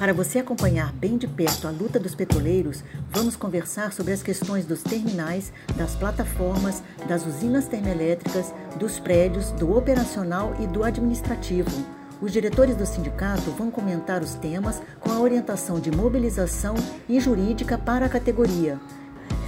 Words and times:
Para 0.00 0.14
você 0.14 0.38
acompanhar 0.38 0.94
bem 0.94 1.18
de 1.18 1.28
perto 1.28 1.68
a 1.68 1.70
luta 1.70 2.00
dos 2.00 2.14
petroleiros, 2.14 2.82
vamos 3.10 3.36
conversar 3.36 3.92
sobre 3.92 4.14
as 4.14 4.22
questões 4.22 4.64
dos 4.64 4.82
terminais, 4.82 5.52
das 5.76 5.94
plataformas, 5.94 6.82
das 7.06 7.26
usinas 7.26 7.66
termoelétricas, 7.68 8.50
dos 8.78 8.98
prédios, 8.98 9.50
do 9.50 9.76
operacional 9.76 10.56
e 10.58 10.66
do 10.66 10.84
administrativo. 10.84 11.70
Os 12.18 12.32
diretores 12.32 12.76
do 12.76 12.86
sindicato 12.86 13.50
vão 13.50 13.70
comentar 13.70 14.22
os 14.22 14.32
temas 14.36 14.80
com 15.00 15.10
a 15.10 15.20
orientação 15.20 15.78
de 15.78 15.90
mobilização 15.90 16.76
e 17.06 17.20
jurídica 17.20 17.76
para 17.76 18.06
a 18.06 18.08
categoria. 18.08 18.80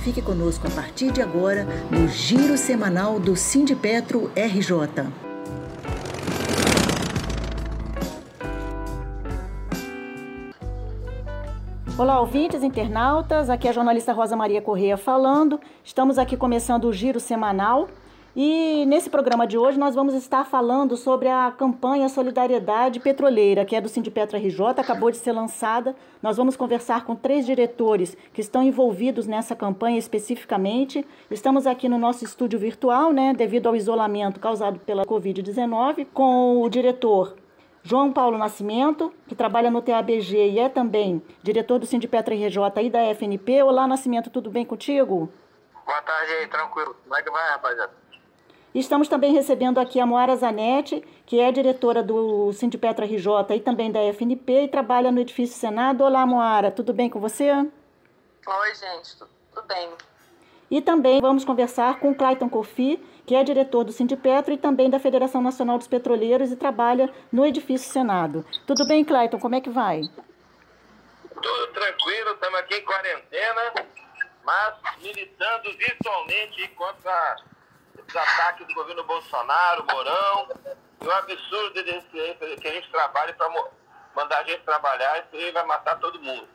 Fique 0.05 0.21
conosco 0.21 0.67
a 0.67 0.71
partir 0.71 1.13
de 1.13 1.23
agora 1.23 1.67
no 1.91 2.07
Giro 2.09 2.59
Semanal 2.59 3.19
do 3.19 3.35
Sindipetro 3.37 4.31
RJ. 4.37 5.32
Olá, 12.03 12.19
ouvintes, 12.19 12.65
internautas. 12.65 13.49
Aqui 13.49 13.69
é 13.69 13.71
a 13.71 13.73
jornalista 13.73 14.13
Rosa 14.13 14.35
Maria 14.35 14.61
Correia 14.61 14.97
falando. 14.97 15.61
Estamos 15.85 16.19
aqui 16.19 16.37
começando 16.37 16.87
o 16.87 16.93
giro 16.93 17.21
semanal. 17.21 17.87
E 18.35 18.85
nesse 18.87 19.09
programa 19.09 19.47
de 19.47 19.57
hoje 19.57 19.79
nós 19.79 19.95
vamos 19.95 20.13
estar 20.13 20.45
falando 20.45 20.97
sobre 20.97 21.29
a 21.29 21.53
campanha 21.57 22.09
Solidariedade 22.09 22.99
Petroleira, 22.99 23.65
que 23.65 23.77
é 23.77 23.81
do 23.81 23.89
Sindipetro 23.89 24.37
RJ, 24.37 24.81
acabou 24.81 25.13
de 25.13 25.17
ser 25.17 25.31
lançada. 25.31 25.95
Nós 26.21 26.37
vamos 26.37 26.57
conversar 26.57 27.05
com 27.05 27.15
três 27.15 27.47
diretores 27.47 28.17
que 28.35 28.41
estão 28.41 28.65
envolvidos 28.65 29.29
nessa 29.29 29.55
campanha 29.55 29.97
especificamente. 29.97 31.07
Estamos 31.31 31.69
aqui 31.69 31.89
no 31.89 31.99
nosso 31.99 32.25
estúdio 32.25 32.59
virtual, 32.59 33.13
né, 33.13 33.33
devido 33.33 33.69
ao 33.69 33.77
isolamento 33.77 34.41
causado 34.41 34.81
pela 34.81 35.07
Covid-19, 35.07 36.09
com 36.13 36.63
o 36.63 36.69
diretor 36.69 37.37
João 37.85 38.13
Paulo 38.13 38.39
Nascimento, 38.39 39.13
que 39.27 39.35
trabalha 39.35 39.71
no 39.71 39.83
TABG 39.83 40.51
e 40.51 40.59
é 40.59 40.69
também 40.69 41.21
diretor 41.43 41.81
do 41.81 41.87
Sindipetra 41.87 42.35
RJ 42.35 42.57
e 42.81 42.91
da 42.91 43.01
FNP. 43.13 43.63
Olá, 43.65 43.89
Nascimento, 43.89 44.31
tudo 44.31 44.51
bem 44.51 44.65
contigo? 44.65 45.29
Boa 45.85 46.01
tarde 46.03 46.33
aí, 46.33 46.47
tranquilo. 46.47 46.97
Como 47.03 47.17
é 47.17 47.23
que 47.23 47.31
vai, 47.31 47.51
rapaziada? 47.51 47.93
Estamos 48.73 49.09
também 49.09 49.33
recebendo 49.33 49.79
aqui 49.79 49.99
a 49.99 50.07
Moara 50.07 50.37
Zanetti, 50.37 51.05
que 51.27 51.41
é 51.41 51.51
diretora 51.51 52.03
do 52.05 52.53
Sindipetra 52.53 53.05
RJ 53.05 53.57
e 53.57 53.61
também 53.61 53.91
da 53.91 54.01
FNP 54.01 54.63
e 54.63 54.69
trabalha 54.69 55.11
no 55.11 55.21
Edifício 55.21 55.59
Senado. 55.59 56.05
Olá, 56.05 56.25
Moara, 56.25 56.71
tudo 56.71 56.95
bem 56.95 57.11
com 57.11 57.19
você? 57.19 57.51
Oi, 57.53 58.75
gente, 58.75 59.19
tudo 59.19 59.67
bem. 59.67 59.91
E 60.73 60.81
também 60.81 61.21
vamos 61.21 61.45
conversar 61.45 62.01
com 62.01 62.15
Clayton 62.15 62.49
Kofi, 62.49 62.97
que 63.27 63.35
é 63.35 63.45
diretor 63.45 63.85
do 63.85 63.93
Sindipetro 63.93 64.55
e 64.55 64.57
também 64.57 64.89
da 64.89 64.99
Federação 64.99 65.43
Nacional 65.43 65.77
dos 65.77 65.87
Petroleiros 65.87 66.51
e 66.51 66.57
trabalha 66.57 67.13
no 67.31 67.45
edifício 67.45 67.93
Senado. 67.93 68.43
Tudo 68.67 68.89
bem, 68.89 69.05
Clayton? 69.05 69.39
Como 69.39 69.55
é 69.55 69.61
que 69.61 69.69
vai? 69.69 70.01
Tudo 71.43 71.67
tranquilo, 71.75 72.31
estamos 72.31 72.59
aqui 72.61 72.77
em 72.77 72.85
quarentena, 72.87 73.75
mas 74.43 74.75
militando 75.03 75.77
virtualmente 75.77 76.67
contra 76.69 77.37
os 78.09 78.17
ataques 78.17 78.67
do 78.67 78.73
governo 78.73 79.05
Bolsonaro, 79.05 79.85
Mourão, 79.93 80.49
e 81.03 81.07
o 81.07 81.13
absurdo 81.13 81.85
desse 81.85 82.09
que 82.63 82.69
a 82.69 82.73
gente 82.73 82.91
trabalha 82.91 83.35
para 83.35 83.53
mandar 84.17 84.39
a 84.39 84.45
gente 84.45 84.63
trabalhar, 84.63 85.19
isso 85.19 85.37
aí 85.37 85.53
vai 85.53 85.67
matar 85.67 86.01
todo 86.01 86.19
mundo. 86.19 86.49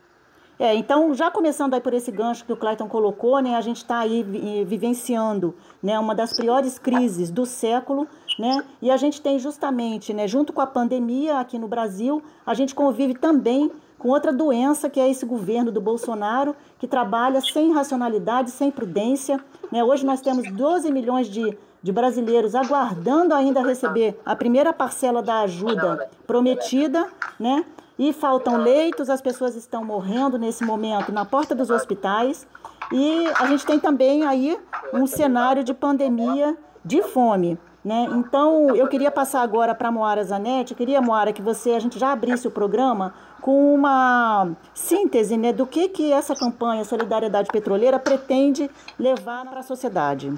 É, 0.59 0.73
então, 0.73 1.13
já 1.13 1.30
começando 1.30 1.75
aí 1.75 1.80
por 1.80 1.94
esse 1.94 2.11
gancho 2.11 2.44
que 2.44 2.52
o 2.52 2.58
Clayton 2.58 2.88
colocou, 2.88 3.39
né, 3.39 3.55
a 3.55 3.61
gente 3.61 3.77
está 3.77 4.00
aí 4.00 4.23
vivenciando 4.66 5.53
né, 5.83 5.99
uma 5.99 6.16
das 6.16 6.36
piores 6.36 6.80
crises 6.80 7.30
do 7.30 7.45
século, 7.45 8.08
né, 8.39 8.64
e 8.81 8.89
a 8.89 8.97
gente 8.97 9.22
tem 9.22 9.38
justamente, 9.38 10.14
né, 10.14 10.27
junto 10.27 10.52
com 10.52 10.61
a 10.61 10.66
pandemia 10.66 11.38
aqui 11.38 11.59
no 11.59 11.67
Brasil, 11.67 12.23
a 12.44 12.55
gente 12.55 12.73
convive 12.73 13.14
também 13.14 13.72
com 13.99 14.09
outra 14.09 14.33
doença 14.33 14.89
que 14.89 14.99
é 14.99 15.09
esse 15.09 15.25
governo 15.25 15.72
do 15.72 15.81
Bolsonaro, 15.81 16.55
que 16.80 16.88
trabalha 16.88 17.42
sem 17.42 17.71
racionalidade, 17.73 18.52
sem 18.52 18.71
prudência. 18.71 19.39
Né? 19.71 19.83
Hoje 19.83 20.05
nós 20.05 20.21
temos 20.21 20.52
12 20.52 20.92
milhões 20.92 21.27
de, 21.27 21.58
de 21.82 21.92
brasileiros 21.92 22.53
aguardando 22.55 23.33
ainda 23.33 23.61
receber 23.61 24.20
a 24.26 24.36
primeira 24.36 24.71
parcela 24.71 25.21
da 25.21 25.42
ajuda 25.42 26.09
prometida, 26.27 27.08
né? 27.39 27.65
E 27.97 28.13
faltam 28.13 28.58
leitos, 28.58 29.09
as 29.09 29.21
pessoas 29.21 29.55
estão 29.55 29.83
morrendo 29.83 30.37
nesse 30.37 30.63
momento 30.63 31.11
na 31.11 31.25
porta 31.25 31.55
dos 31.55 31.69
hospitais. 31.69 32.47
E 32.91 33.27
a 33.39 33.47
gente 33.47 33.65
tem 33.65 33.80
também 33.80 34.25
aí 34.25 34.58
um 34.93 35.08
cenário 35.08 35.63
de 35.63 35.73
pandemia 35.73 36.58
de 36.85 37.02
fome. 37.02 37.58
Né? 37.83 38.08
Então, 38.11 38.75
eu 38.75 38.87
queria 38.87 39.09
passar 39.09 39.41
agora 39.41 39.73
para 39.73 39.87
a 39.87 39.91
Moara 39.91 40.23
Zanetti. 40.23 40.73
Eu 40.73 40.77
queria, 40.77 41.02
Moara, 41.02 41.31
que 41.31 41.41
você, 41.41 41.71
a 41.71 41.80
gente 41.80 41.97
já 41.97 42.11
abrisse 42.11 42.47
o 42.47 42.52
programa 42.52 43.13
com 43.41 43.73
uma 43.73 44.49
síntese 44.73 45.37
né, 45.37 45.53
do 45.53 45.65
que, 45.65 45.87
que 45.87 46.11
essa 46.11 46.35
campanha 46.35 46.83
Solidariedade 46.83 47.47
Petroleira 47.49 47.97
pretende 47.97 48.69
levar 48.99 49.45
para 49.45 49.61
a 49.61 49.64
sociedade. 49.64 50.33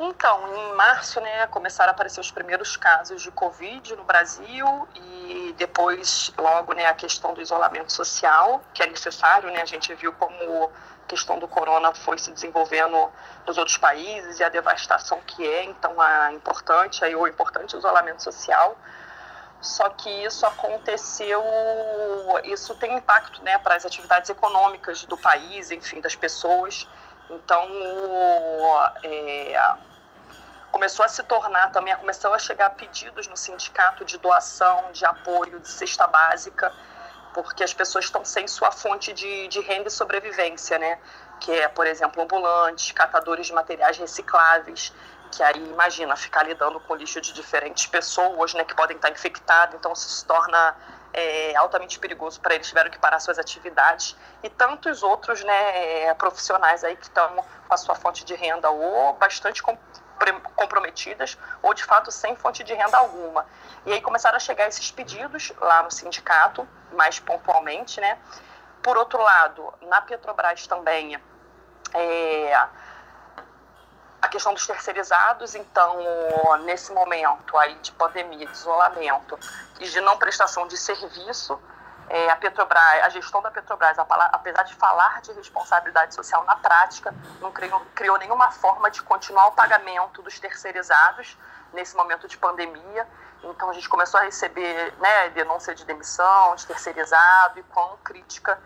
Então, 0.00 0.56
em 0.56 0.74
março, 0.74 1.20
né, 1.20 1.46
começaram 1.48 1.90
a 1.90 1.92
aparecer 1.92 2.20
os 2.20 2.30
primeiros 2.30 2.76
casos 2.76 3.22
de 3.22 3.30
Covid 3.30 3.94
no 3.94 4.04
Brasil 4.04 4.88
e 4.94 5.54
depois, 5.56 6.32
logo, 6.36 6.72
né, 6.72 6.86
a 6.86 6.94
questão 6.94 7.34
do 7.34 7.42
isolamento 7.42 7.92
social, 7.92 8.62
que 8.72 8.82
é 8.82 8.86
necessário, 8.86 9.50
né, 9.50 9.60
a 9.60 9.66
gente 9.66 9.94
viu 9.94 10.12
como 10.14 10.64
a 10.64 11.08
questão 11.08 11.38
do 11.38 11.46
corona 11.46 11.94
foi 11.94 12.18
se 12.18 12.32
desenvolvendo 12.32 13.10
nos 13.46 13.58
outros 13.58 13.76
países 13.76 14.40
e 14.40 14.44
a 14.44 14.48
devastação 14.48 15.20
que 15.26 15.46
é, 15.46 15.64
então, 15.64 16.00
a 16.00 16.32
importante, 16.32 17.04
aí, 17.04 17.14
o 17.14 17.26
importante 17.26 17.76
isolamento 17.76 18.22
social. 18.22 18.76
Só 19.60 19.88
que 19.90 20.10
isso 20.10 20.44
aconteceu, 20.44 21.40
isso 22.42 22.74
tem 22.74 22.96
impacto, 22.96 23.44
né, 23.44 23.58
para 23.58 23.76
as 23.76 23.86
atividades 23.86 24.28
econômicas 24.30 25.04
do 25.04 25.16
país, 25.16 25.70
enfim, 25.70 26.00
das 26.00 26.16
pessoas. 26.16 26.88
Então, 27.30 27.68
é, 29.02 29.74
começou 30.70 31.04
a 31.04 31.08
se 31.08 31.22
tornar 31.22 31.70
também, 31.70 31.94
começou 31.96 32.34
a 32.34 32.38
chegar 32.38 32.70
pedidos 32.70 33.26
no 33.28 33.36
sindicato 33.36 34.04
de 34.04 34.18
doação, 34.18 34.90
de 34.92 35.04
apoio, 35.04 35.60
de 35.60 35.68
cesta 35.68 36.06
básica, 36.06 36.72
porque 37.34 37.64
as 37.64 37.72
pessoas 37.72 38.06
estão 38.06 38.24
sem 38.24 38.46
sua 38.46 38.70
fonte 38.70 39.12
de, 39.12 39.48
de 39.48 39.60
renda 39.60 39.88
e 39.88 39.90
sobrevivência, 39.90 40.78
né? 40.78 40.98
Que 41.40 41.52
é, 41.52 41.68
por 41.68 41.86
exemplo, 41.86 42.22
ambulantes, 42.22 42.92
catadores 42.92 43.46
de 43.46 43.52
materiais 43.52 43.96
recicláveis, 43.96 44.92
que 45.32 45.42
aí, 45.42 45.64
imagina, 45.64 46.14
ficar 46.14 46.42
lidando 46.42 46.78
com 46.80 46.94
lixo 46.94 47.20
de 47.20 47.32
diferentes 47.32 47.86
pessoas, 47.86 48.52
né, 48.52 48.64
que 48.64 48.74
podem 48.74 48.96
estar 48.96 49.10
infectadas, 49.10 49.74
então 49.74 49.92
isso 49.92 50.08
se 50.08 50.26
torna 50.26 50.76
é, 51.12 51.54
altamente 51.56 51.98
perigoso 51.98 52.40
para 52.40 52.54
eles, 52.54 52.66
tiveram 52.66 52.90
que 52.90 52.98
parar 52.98 53.20
suas 53.20 53.38
atividades, 53.38 54.16
e 54.42 54.48
tantos 54.48 55.02
outros, 55.02 55.44
né, 55.44 56.14
profissionais 56.14 56.82
aí 56.84 56.96
que 56.96 57.04
estão 57.04 57.36
com 57.36 57.74
a 57.74 57.76
sua 57.76 57.94
fonte 57.94 58.24
de 58.24 58.34
renda 58.34 58.70
ou 58.70 59.12
bastante 59.14 59.62
comprometidas 60.54 61.36
ou 61.62 61.74
de 61.74 61.84
fato 61.84 62.10
sem 62.10 62.36
fonte 62.36 62.62
de 62.62 62.74
renda 62.74 62.96
alguma. 62.96 63.44
E 63.84 63.92
aí 63.92 64.00
começaram 64.00 64.36
a 64.36 64.40
chegar 64.40 64.68
esses 64.68 64.90
pedidos 64.90 65.52
lá 65.60 65.82
no 65.82 65.90
sindicato, 65.90 66.66
mais 66.92 67.18
pontualmente, 67.18 68.00
né? 68.00 68.18
Por 68.82 68.96
outro 68.96 69.20
lado, 69.20 69.72
na 69.82 70.00
Petrobras 70.00 70.66
também, 70.66 71.20
é, 71.94 72.68
a 74.22 74.28
questão 74.28 74.54
dos 74.54 74.64
terceirizados, 74.64 75.56
então, 75.56 75.98
nesse 76.62 76.92
momento 76.92 77.58
aí 77.58 77.74
de 77.76 77.90
pandemia, 77.90 78.46
de 78.46 78.52
isolamento 78.52 79.36
e 79.80 79.88
de 79.88 80.00
não 80.00 80.16
prestação 80.16 80.68
de 80.68 80.76
serviço, 80.76 81.60
é, 82.08 82.30
a 82.30 82.36
Petrobras, 82.36 83.04
a 83.04 83.08
gestão 83.08 83.42
da 83.42 83.50
Petrobras, 83.50 83.98
apesar 83.98 84.62
de 84.62 84.74
falar 84.74 85.20
de 85.22 85.32
responsabilidade 85.32 86.14
social 86.14 86.44
na 86.44 86.54
prática, 86.54 87.12
não 87.40 87.50
criou, 87.50 87.80
criou 87.94 88.18
nenhuma 88.18 88.52
forma 88.52 88.90
de 88.90 89.02
continuar 89.02 89.48
o 89.48 89.52
pagamento 89.52 90.22
dos 90.22 90.38
terceirizados 90.38 91.36
nesse 91.72 91.96
momento 91.96 92.28
de 92.28 92.38
pandemia. 92.38 93.08
Então 93.42 93.70
a 93.70 93.72
gente 93.72 93.88
começou 93.88 94.20
a 94.20 94.22
receber 94.22 94.94
né, 94.98 95.30
denúncia 95.30 95.74
de 95.74 95.84
demissão, 95.84 96.54
de 96.54 96.66
terceirizado 96.66 97.58
e 97.58 97.62
quão 97.64 97.96
crítica 98.04 98.58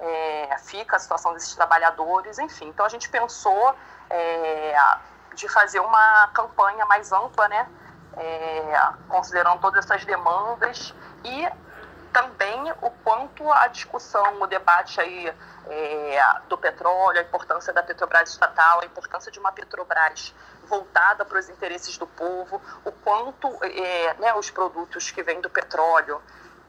é, 0.00 0.56
fica 0.58 0.96
a 0.96 0.98
situação 0.98 1.34
desses 1.34 1.54
trabalhadores, 1.54 2.38
enfim. 2.38 2.68
Então 2.68 2.86
a 2.86 2.88
gente 2.88 3.08
pensou 3.08 3.74
é, 4.12 4.76
de 5.34 5.48
fazer 5.48 5.80
uma 5.80 6.28
campanha 6.28 6.84
mais 6.86 7.10
ampla, 7.12 7.48
né, 7.48 7.66
é, 8.16 8.88
considerando 9.08 9.60
todas 9.60 9.84
essas 9.84 10.04
demandas 10.04 10.94
e 11.24 11.48
também 12.12 12.70
o 12.82 12.90
quanto 13.02 13.50
a 13.50 13.66
discussão, 13.68 14.40
o 14.42 14.46
debate 14.46 15.00
aí 15.00 15.34
é, 15.66 16.20
do 16.46 16.58
petróleo, 16.58 17.18
a 17.18 17.22
importância 17.22 17.72
da 17.72 17.82
Petrobras 17.82 18.28
estatal, 18.28 18.80
a 18.82 18.84
importância 18.84 19.32
de 19.32 19.38
uma 19.38 19.50
Petrobras 19.50 20.34
voltada 20.66 21.24
para 21.24 21.38
os 21.38 21.48
interesses 21.48 21.96
do 21.96 22.06
povo, 22.06 22.60
o 22.84 22.92
quanto 22.92 23.48
é, 23.62 24.14
né, 24.18 24.34
os 24.34 24.50
produtos 24.50 25.10
que 25.10 25.22
vêm 25.22 25.40
do 25.40 25.48
petróleo 25.48 26.20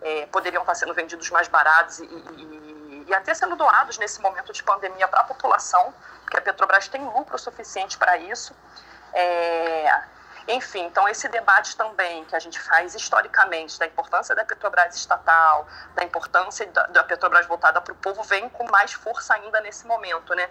é, 0.02 0.26
poderiam 0.28 0.62
estar 0.62 0.76
sendo 0.76 0.94
vendidos 0.94 1.30
mais 1.30 1.48
baratos 1.48 2.00
e, 2.00 2.06
e, 2.06 2.73
e, 3.08 3.14
até 3.14 3.34
sendo 3.34 3.56
doados 3.56 3.98
nesse 3.98 4.22
momento 4.22 4.52
de 4.54 4.64
pandemia 4.64 5.08
para 5.08 5.22
a 5.22 5.24
população, 5.26 5.94
porque 6.22 6.38
a 6.38 6.42
Petrobras 6.42 6.88
tem 6.88 7.04
lucro 7.04 7.38
suficiente 7.38 7.98
para 7.98 8.18
isso. 8.18 8.56
É, 9.14 10.04
Enfim, 10.48 10.86
então 10.86 11.08
esse 11.08 11.28
debate 11.30 11.76
também 11.78 12.26
que 12.26 12.36
a 12.36 12.40
gente 12.40 12.60
faz 12.60 12.94
historicamente 12.96 13.80
da 13.80 13.86
importância 13.86 14.36
da 14.36 14.44
Petrobras 14.44 14.96
estatal, 14.96 15.66
da 15.96 16.04
importância 16.04 16.66
da, 16.68 16.84
da 16.88 17.04
Petrobras 17.04 17.46
voltada 17.46 17.80
para 17.80 17.94
o 17.94 17.96
povo, 17.96 18.24
vem 18.24 18.50
com 18.50 18.70
mais 18.70 18.92
força 18.92 19.34
ainda 19.36 19.62
nesse 19.62 19.88
momento, 19.88 20.36
né? 20.36 20.50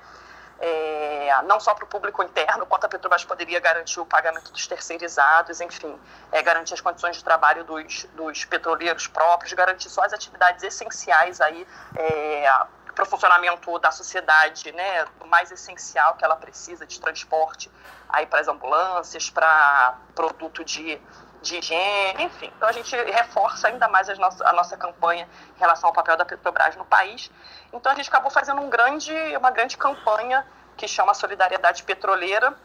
É, 0.65 1.43
não 1.43 1.59
só 1.59 1.75
para 1.75 1.85
o 1.85 1.89
público 1.89 2.23
interno, 2.23 2.65
quanto 2.65 2.85
a 2.85 2.89
Petrobras 2.89 3.25
poderia 3.25 3.59
garantir 3.59 3.99
o 3.99 4.07
pagamento 4.07 4.53
dos 4.53 4.65
terceirizados, 4.65 5.61
enfim, 5.61 5.99
é, 6.31 6.41
garantir 6.41 6.73
as 6.73 6.81
condições 6.81 7.17
de 7.17 7.25
trabalho 7.25 7.65
dos, 7.65 8.05
dos 8.15 8.45
petroleiros 8.45 9.09
próprios, 9.09 9.53
garantir 9.55 9.91
só 9.91 10.05
as 10.05 10.13
atividades 10.13 10.63
essenciais 10.63 11.41
aí 11.41 11.67
é, 11.97 12.49
para 12.95 13.03
o 13.03 13.07
funcionamento 13.07 13.77
da 13.81 13.91
sociedade, 13.91 14.71
né, 14.71 15.05
o 15.21 15.27
mais 15.27 15.51
essencial 15.51 16.15
que 16.15 16.25
ela 16.25 16.37
precisa 16.37 16.87
de 16.87 17.01
transporte 17.01 17.69
aí 18.09 18.27
para 18.27 18.41
as 18.41 18.47
ambulâncias, 18.47 19.31
para 19.31 19.97
produto 20.15 20.65
de, 20.65 21.01
de 21.43 21.57
higiene, 21.57 22.25
enfim. 22.25 22.51
Então 22.57 22.69
a 22.69 22.73
gente 22.73 22.95
reforça 22.97 23.69
ainda 23.69 23.89
mais 23.89 24.09
a 24.09 24.15
nossa, 24.15 24.49
a 24.49 24.53
nossa 24.53 24.77
campanha 24.77 25.29
em 25.57 25.59
relação 25.59 25.89
ao 25.89 25.93
papel 25.93 26.17
da 26.17 26.25
Petrobras 26.25 26.77
no 26.77 26.85
país. 26.85 27.31
Então 27.73 27.93
a 27.93 27.95
gente 27.95 28.09
acabou 28.09 28.31
fazendo 28.31 28.61
um 28.61 28.71
grande, 28.71 29.13
uma 29.37 29.51
grande 29.51 29.77
campanha 29.77 30.47
que 30.77 30.89
chama 30.89 31.13
Solidariedade 31.15 31.83
Petroleira, 31.83 32.57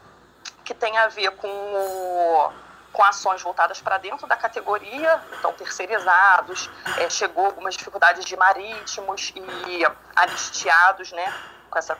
que 0.64 0.72
tem 0.72 0.96
a 0.96 1.08
ver 1.08 1.32
com 1.32 1.48
o 1.48 2.52
com 2.92 3.04
ações 3.04 3.42
voltadas 3.42 3.80
para 3.80 3.98
dentro 3.98 4.26
da 4.26 4.36
categoria, 4.36 5.22
então 5.38 5.52
terceirizados, 5.52 6.70
é, 6.96 7.08
chegou 7.10 7.46
algumas 7.46 7.76
dificuldades 7.76 8.24
de 8.24 8.34
marítimos 8.34 9.32
e 9.36 9.86
anistiados, 10.16 11.12
né, 11.12 11.32
com 11.70 11.78
essa 11.78 11.98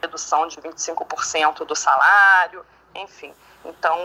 redução 0.00 0.46
de 0.46 0.60
25% 0.60 1.66
do 1.66 1.76
salário, 1.76 2.64
enfim. 2.94 3.34
Então, 3.64 3.96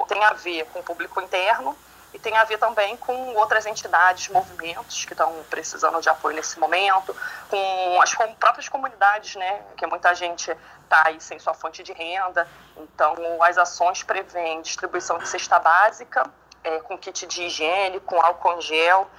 o, 0.00 0.06
tem 0.06 0.22
a 0.24 0.32
ver 0.32 0.66
com 0.66 0.80
o 0.80 0.82
público 0.82 1.20
interno 1.20 1.76
e 2.12 2.18
tem 2.18 2.36
a 2.36 2.44
ver 2.44 2.58
também 2.58 2.96
com 2.96 3.34
outras 3.34 3.66
entidades, 3.66 4.28
movimentos 4.28 5.04
que 5.04 5.12
estão 5.12 5.32
precisando 5.50 6.00
de 6.00 6.08
apoio 6.08 6.36
nesse 6.36 6.60
momento, 6.60 7.14
com 7.48 8.00
as 8.00 8.14
com 8.14 8.32
próprias 8.36 8.68
comunidades, 8.68 9.34
né, 9.34 9.62
que 9.76 9.84
muita 9.86 10.14
gente 10.14 10.56
está 10.84 11.08
aí 11.08 11.20
sem 11.20 11.40
sua 11.40 11.54
fonte 11.54 11.82
de 11.82 11.92
renda. 11.92 12.46
Então, 12.76 13.16
as 13.42 13.58
ações 13.58 14.04
prevêem 14.04 14.62
distribuição 14.62 15.18
de 15.18 15.28
cesta 15.28 15.58
básica, 15.58 16.24
é, 16.62 16.78
com 16.80 16.96
kit 16.96 17.26
de 17.26 17.42
higiene, 17.42 17.98
com 18.00 18.20
álcool 18.20 18.54
em 18.54 18.60
gel, 18.60 19.10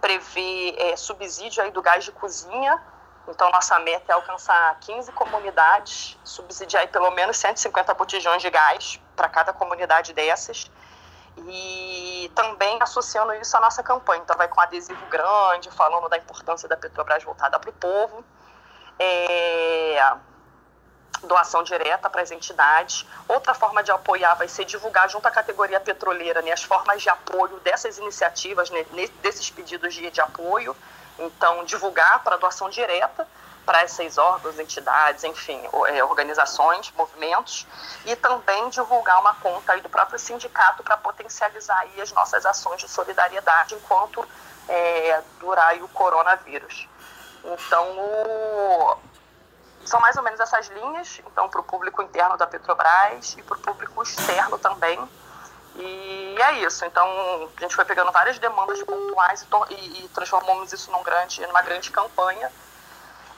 prevê 0.00 0.74
é, 0.76 0.96
subsídio 0.96 1.62
aí 1.62 1.70
do 1.70 1.80
gás 1.80 2.04
de 2.04 2.12
cozinha. 2.12 2.82
Então, 3.30 3.50
nossa 3.50 3.78
meta 3.78 4.12
é 4.12 4.14
alcançar 4.14 4.76
15 4.80 5.12
comunidades, 5.12 6.18
subsidiar 6.24 6.86
pelo 6.88 7.10
menos 7.12 7.36
150 7.36 7.94
botijões 7.94 8.42
de 8.42 8.50
gás 8.50 9.00
para 9.14 9.28
cada 9.28 9.52
comunidade 9.52 10.12
dessas 10.12 10.70
e 11.46 12.30
também 12.34 12.78
associando 12.82 13.32
isso 13.34 13.56
à 13.56 13.60
nossa 13.60 13.82
campanha. 13.82 14.20
Então, 14.22 14.36
vai 14.36 14.48
com 14.48 14.60
adesivo 14.60 15.06
grande, 15.06 15.70
falando 15.70 16.08
da 16.08 16.18
importância 16.18 16.68
da 16.68 16.76
Petrobras 16.76 17.22
voltada 17.22 17.58
para 17.58 17.70
o 17.70 17.72
povo, 17.72 18.24
é, 18.98 20.12
doação 21.22 21.62
direta 21.62 22.10
para 22.10 22.22
as 22.22 22.30
entidades. 22.30 23.06
Outra 23.28 23.54
forma 23.54 23.82
de 23.82 23.90
apoiar 23.90 24.34
vai 24.34 24.48
ser 24.48 24.64
divulgar 24.64 25.08
junto 25.08 25.26
à 25.26 25.30
categoria 25.30 25.80
petroleira 25.80 26.42
né, 26.42 26.52
as 26.52 26.62
formas 26.62 27.02
de 27.02 27.08
apoio 27.08 27.58
dessas 27.60 27.98
iniciativas, 27.98 28.70
né, 28.70 28.84
desses 29.22 29.50
pedidos 29.50 29.94
de, 29.94 30.10
de 30.10 30.20
apoio. 30.20 30.76
Então, 31.20 31.64
divulgar 31.64 32.22
para 32.24 32.36
doação 32.36 32.70
direta 32.70 33.26
para 33.64 33.84
esses 33.84 34.18
órgãos, 34.18 34.58
entidades, 34.58 35.22
enfim, 35.22 35.62
é, 35.88 36.02
organizações, 36.02 36.90
movimentos, 36.96 37.66
e 38.04 38.16
também 38.16 38.68
divulgar 38.70 39.20
uma 39.20 39.34
conta 39.34 39.78
do 39.78 39.88
próprio 39.88 40.18
sindicato 40.18 40.82
para 40.82 40.96
potencializar 40.96 41.86
as 42.02 42.10
nossas 42.12 42.44
ações 42.46 42.80
de 42.80 42.88
solidariedade 42.88 43.74
enquanto 43.74 44.26
é, 44.68 45.22
durar 45.38 45.76
o 45.76 45.88
coronavírus. 45.88 46.88
Então, 47.44 47.86
o... 47.98 48.96
são 49.84 50.00
mais 50.00 50.16
ou 50.16 50.22
menos 50.22 50.40
essas 50.40 50.68
linhas, 50.68 51.20
então, 51.26 51.48
para 51.48 51.60
o 51.60 51.64
público 51.64 52.02
interno 52.02 52.36
da 52.36 52.46
Petrobras 52.46 53.36
e 53.38 53.42
para 53.42 53.56
o 53.56 53.60
público 53.60 54.02
externo 54.02 54.58
também. 54.58 54.98
E 55.76 56.36
é 56.40 56.52
isso. 56.64 56.84
Então, 56.84 57.06
a 57.56 57.60
gente 57.60 57.74
foi 57.74 57.84
pegando 57.84 58.10
várias 58.12 58.38
demandas 58.38 58.82
pontuais 58.82 59.46
e, 59.70 59.74
e, 59.74 60.04
e 60.04 60.08
transformamos 60.08 60.72
isso 60.72 60.90
num 60.90 61.02
grande, 61.02 61.46
numa 61.46 61.62
grande 61.62 61.90
campanha 61.90 62.50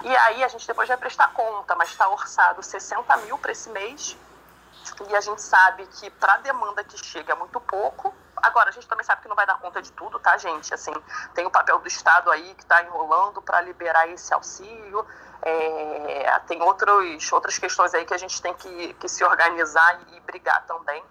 e 0.04 0.16
aí 0.16 0.42
a 0.42 0.48
gente 0.48 0.66
depois 0.66 0.88
vai 0.88 0.96
prestar 0.96 1.32
conta, 1.32 1.76
mas 1.76 1.90
está 1.90 2.08
orçado 2.08 2.62
60 2.62 3.16
mil 3.18 3.38
para 3.38 3.52
esse 3.52 3.70
mês. 3.70 4.16
E 5.08 5.14
a 5.14 5.20
gente 5.20 5.40
sabe 5.40 5.86
que 5.86 6.10
para 6.10 6.34
a 6.34 6.36
demanda 6.38 6.82
que 6.82 6.98
chega 6.98 7.32
é 7.32 7.36
muito 7.36 7.60
pouco. 7.60 8.12
Agora, 8.36 8.70
a 8.70 8.72
gente 8.72 8.88
também 8.88 9.04
sabe 9.04 9.22
que 9.22 9.28
não 9.28 9.36
vai 9.36 9.46
dar 9.46 9.60
conta 9.60 9.80
de 9.80 9.92
tudo, 9.92 10.18
tá, 10.18 10.36
gente? 10.36 10.74
Assim, 10.74 10.92
tem 11.34 11.46
o 11.46 11.50
papel 11.50 11.78
do 11.78 11.86
Estado 11.86 12.32
aí 12.32 12.54
que 12.54 12.62
está 12.62 12.82
enrolando 12.82 13.40
para 13.40 13.60
liberar 13.60 14.08
esse 14.08 14.34
auxílio. 14.34 15.06
É, 15.40 16.40
tem 16.48 16.60
outros, 16.60 17.30
outras 17.30 17.56
questões 17.58 17.94
aí 17.94 18.04
que 18.04 18.14
a 18.14 18.18
gente 18.18 18.42
tem 18.42 18.52
que, 18.54 18.94
que 18.94 19.08
se 19.08 19.22
organizar 19.22 20.00
e, 20.08 20.16
e 20.16 20.20
brigar 20.20 20.64
também 20.66 21.02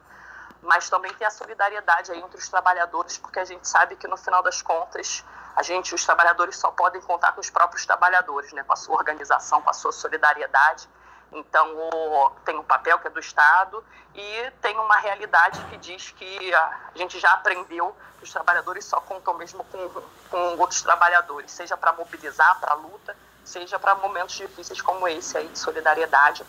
mas 0.61 0.89
também 0.89 1.13
tem 1.13 1.25
a 1.25 1.31
solidariedade 1.31 2.11
aí 2.11 2.19
entre 2.19 2.37
os 2.37 2.47
trabalhadores, 2.47 3.17
porque 3.17 3.39
a 3.39 3.45
gente 3.45 3.67
sabe 3.67 3.95
que 3.95 4.07
no 4.07 4.17
final 4.17 4.43
das 4.43 4.61
contas 4.61 5.23
a 5.55 5.63
gente, 5.63 5.93
os 5.93 6.05
trabalhadores 6.05 6.55
só 6.57 6.71
podem 6.71 7.01
contar 7.01 7.33
com 7.33 7.41
os 7.41 7.49
próprios 7.49 7.85
trabalhadores, 7.85 8.53
né, 8.53 8.63
com 8.63 8.73
a 8.73 8.75
sua 8.75 8.95
organização, 8.95 9.61
com 9.61 9.69
a 9.69 9.73
sua 9.73 9.91
solidariedade. 9.91 10.87
Então, 11.31 11.67
o, 11.77 12.29
tem 12.45 12.57
um 12.57 12.63
papel 12.63 12.99
que 12.99 13.07
é 13.07 13.09
do 13.09 13.19
Estado 13.19 13.83
e 14.13 14.51
tem 14.61 14.77
uma 14.77 14.97
realidade 14.97 15.63
que 15.65 15.77
diz 15.77 16.11
que 16.11 16.53
a, 16.53 16.79
a 16.93 16.97
gente 16.97 17.19
já 17.19 17.31
aprendeu 17.33 17.95
que 18.17 18.23
os 18.23 18.31
trabalhadores 18.31 18.85
só 18.85 18.99
contam 19.01 19.33
mesmo 19.33 19.63
com, 19.65 20.03
com 20.29 20.57
outros 20.57 20.81
trabalhadores, 20.81 21.51
seja 21.51 21.77
para 21.77 21.93
mobilizar, 21.93 22.59
para 22.59 22.73
luta, 22.73 23.15
seja 23.43 23.79
para 23.79 23.95
momentos 23.95 24.35
difíceis 24.35 24.81
como 24.81 25.07
esse 25.07 25.37
aí 25.37 25.47
de 25.47 25.57
solidariedade. 25.57 26.45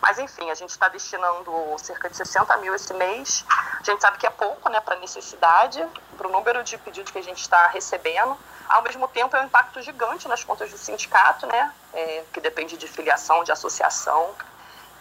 Mas, 0.00 0.18
enfim, 0.18 0.50
a 0.50 0.54
gente 0.54 0.70
está 0.70 0.88
destinando 0.88 1.52
cerca 1.78 2.08
de 2.08 2.16
60 2.16 2.56
mil 2.58 2.74
esse 2.74 2.94
mês. 2.94 3.44
A 3.48 3.82
gente 3.82 4.00
sabe 4.00 4.18
que 4.18 4.26
é 4.26 4.30
pouco 4.30 4.68
né, 4.68 4.80
para 4.80 4.94
a 4.94 4.98
necessidade, 4.98 5.84
para 6.16 6.28
o 6.28 6.30
número 6.30 6.62
de 6.62 6.78
pedidos 6.78 7.10
que 7.10 7.18
a 7.18 7.22
gente 7.22 7.40
está 7.40 7.68
recebendo. 7.68 8.36
Ao 8.68 8.82
mesmo 8.82 9.08
tempo, 9.08 9.36
é 9.36 9.40
um 9.40 9.46
impacto 9.46 9.80
gigante 9.82 10.28
nas 10.28 10.44
contas 10.44 10.70
do 10.70 10.78
sindicato, 10.78 11.46
né, 11.46 11.72
é, 11.92 12.24
que 12.32 12.40
depende 12.40 12.76
de 12.76 12.86
filiação, 12.86 13.42
de 13.42 13.50
associação. 13.50 14.34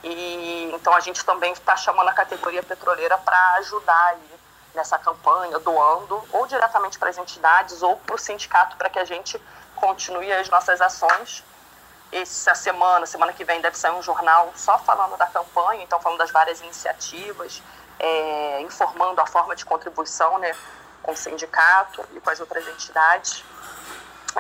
E, 0.04 0.72
então, 0.74 0.94
a 0.94 1.00
gente 1.00 1.24
também 1.24 1.52
está 1.54 1.76
chamando 1.76 2.08
a 2.10 2.14
categoria 2.14 2.64
petroleira 2.64 3.18
para 3.18 3.56
ajudar 3.56 4.06
aí 4.08 4.40
nessa 4.74 4.98
campanha, 4.98 5.60
doando 5.60 6.24
ou 6.32 6.48
diretamente 6.48 6.98
para 6.98 7.10
as 7.10 7.18
entidades 7.18 7.82
ou 7.82 7.98
para 7.98 8.16
o 8.16 8.18
sindicato, 8.18 8.78
para 8.78 8.90
que 8.90 9.00
a 9.00 9.06
gente 9.06 9.42
continue 9.76 10.32
as 10.32 10.50
nossas 10.50 10.82
ações 10.82 11.44
essa 12.12 12.56
semana, 12.56 13.06
semana 13.06 13.34
que 13.34 13.44
vem, 13.44 13.62
deve 13.62 13.78
sair 13.78 13.94
um 13.94 14.02
jornal 14.02 14.52
só 14.56 14.78
falando 14.80 15.18
da 15.18 15.28
campanha, 15.28 15.84
então 15.84 16.00
falando 16.00 16.20
das 16.20 16.32
várias 16.32 16.62
iniciativas, 16.62 17.62
é, 18.00 18.62
informando 18.62 19.20
a 19.20 19.26
forma 19.26 19.56
de 19.56 19.66
contribuição 19.66 20.38
né, 20.40 20.54
com 21.04 21.12
o 21.12 21.18
sindicato 21.18 22.04
e 22.16 22.20
com 22.20 22.30
as 22.30 22.40
outras 22.40 22.68
entidades. 22.68 23.44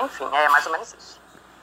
Enfim, 0.01 0.27
é 0.33 0.49
mais 0.49 0.65
ou 0.65 0.71
menos 0.71 0.93
isso. 0.93 1.17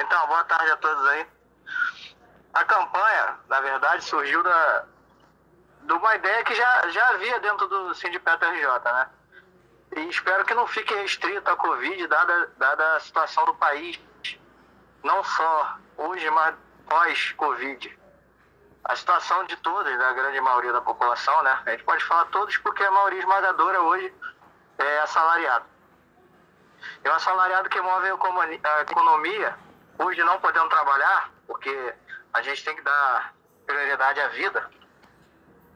Então, 0.00 0.28
boa 0.28 0.44
tarde 0.44 0.70
a 0.70 0.76
todos 0.76 1.04
aí. 1.08 1.37
A 2.58 2.64
campanha, 2.64 3.38
na 3.48 3.60
verdade, 3.60 4.02
surgiu 4.02 4.42
da, 4.42 4.84
de 5.82 5.92
uma 5.92 6.16
ideia 6.16 6.42
que 6.42 6.56
já, 6.56 6.88
já 6.88 7.08
havia 7.10 7.38
dentro 7.38 7.68
do 7.68 7.94
Sindicato 7.94 8.44
RJ, 8.44 8.66
né? 8.84 9.08
E 9.94 10.00
espero 10.08 10.44
que 10.44 10.54
não 10.54 10.66
fique 10.66 10.92
restrito 10.92 11.48
à 11.48 11.54
Covid, 11.54 12.04
dada, 12.08 12.52
dada 12.56 12.96
a 12.96 13.00
situação 13.00 13.44
do 13.44 13.54
país, 13.54 14.00
não 15.04 15.22
só 15.22 15.76
hoje, 15.98 16.28
mas 16.30 16.56
pós-Covid. 16.88 17.96
A 18.82 18.96
situação 18.96 19.44
de 19.44 19.56
todos, 19.58 19.96
da 19.96 20.12
grande 20.14 20.40
maioria 20.40 20.72
da 20.72 20.80
população, 20.80 21.40
né? 21.44 21.62
A 21.64 21.70
gente 21.70 21.84
pode 21.84 22.04
falar 22.06 22.24
todos 22.26 22.56
porque 22.56 22.82
a 22.82 22.90
maioria 22.90 23.20
esmagadora 23.20 23.80
hoje 23.82 24.12
é 24.78 24.98
assalariado. 24.98 25.64
E 27.04 27.08
o 27.08 27.12
assalariado 27.12 27.68
que 27.68 27.80
move 27.80 28.08
a 28.08 28.80
economia, 28.80 29.56
hoje 29.96 30.24
não 30.24 30.40
podendo 30.40 30.68
trabalhar, 30.68 31.30
porque 31.46 31.94
a 32.32 32.42
gente 32.42 32.64
tem 32.64 32.76
que 32.76 32.82
dar 32.82 33.34
prioridade 33.66 34.20
à 34.20 34.28
vida, 34.28 34.70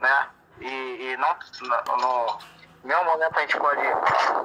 né? 0.01 0.31
E, 0.61 0.67
e 0.67 1.17
não, 1.17 1.37
no, 1.99 2.39
nenhum 2.85 3.05
momento 3.05 3.37
a 3.37 3.41
gente 3.41 3.59
pode 3.59 3.83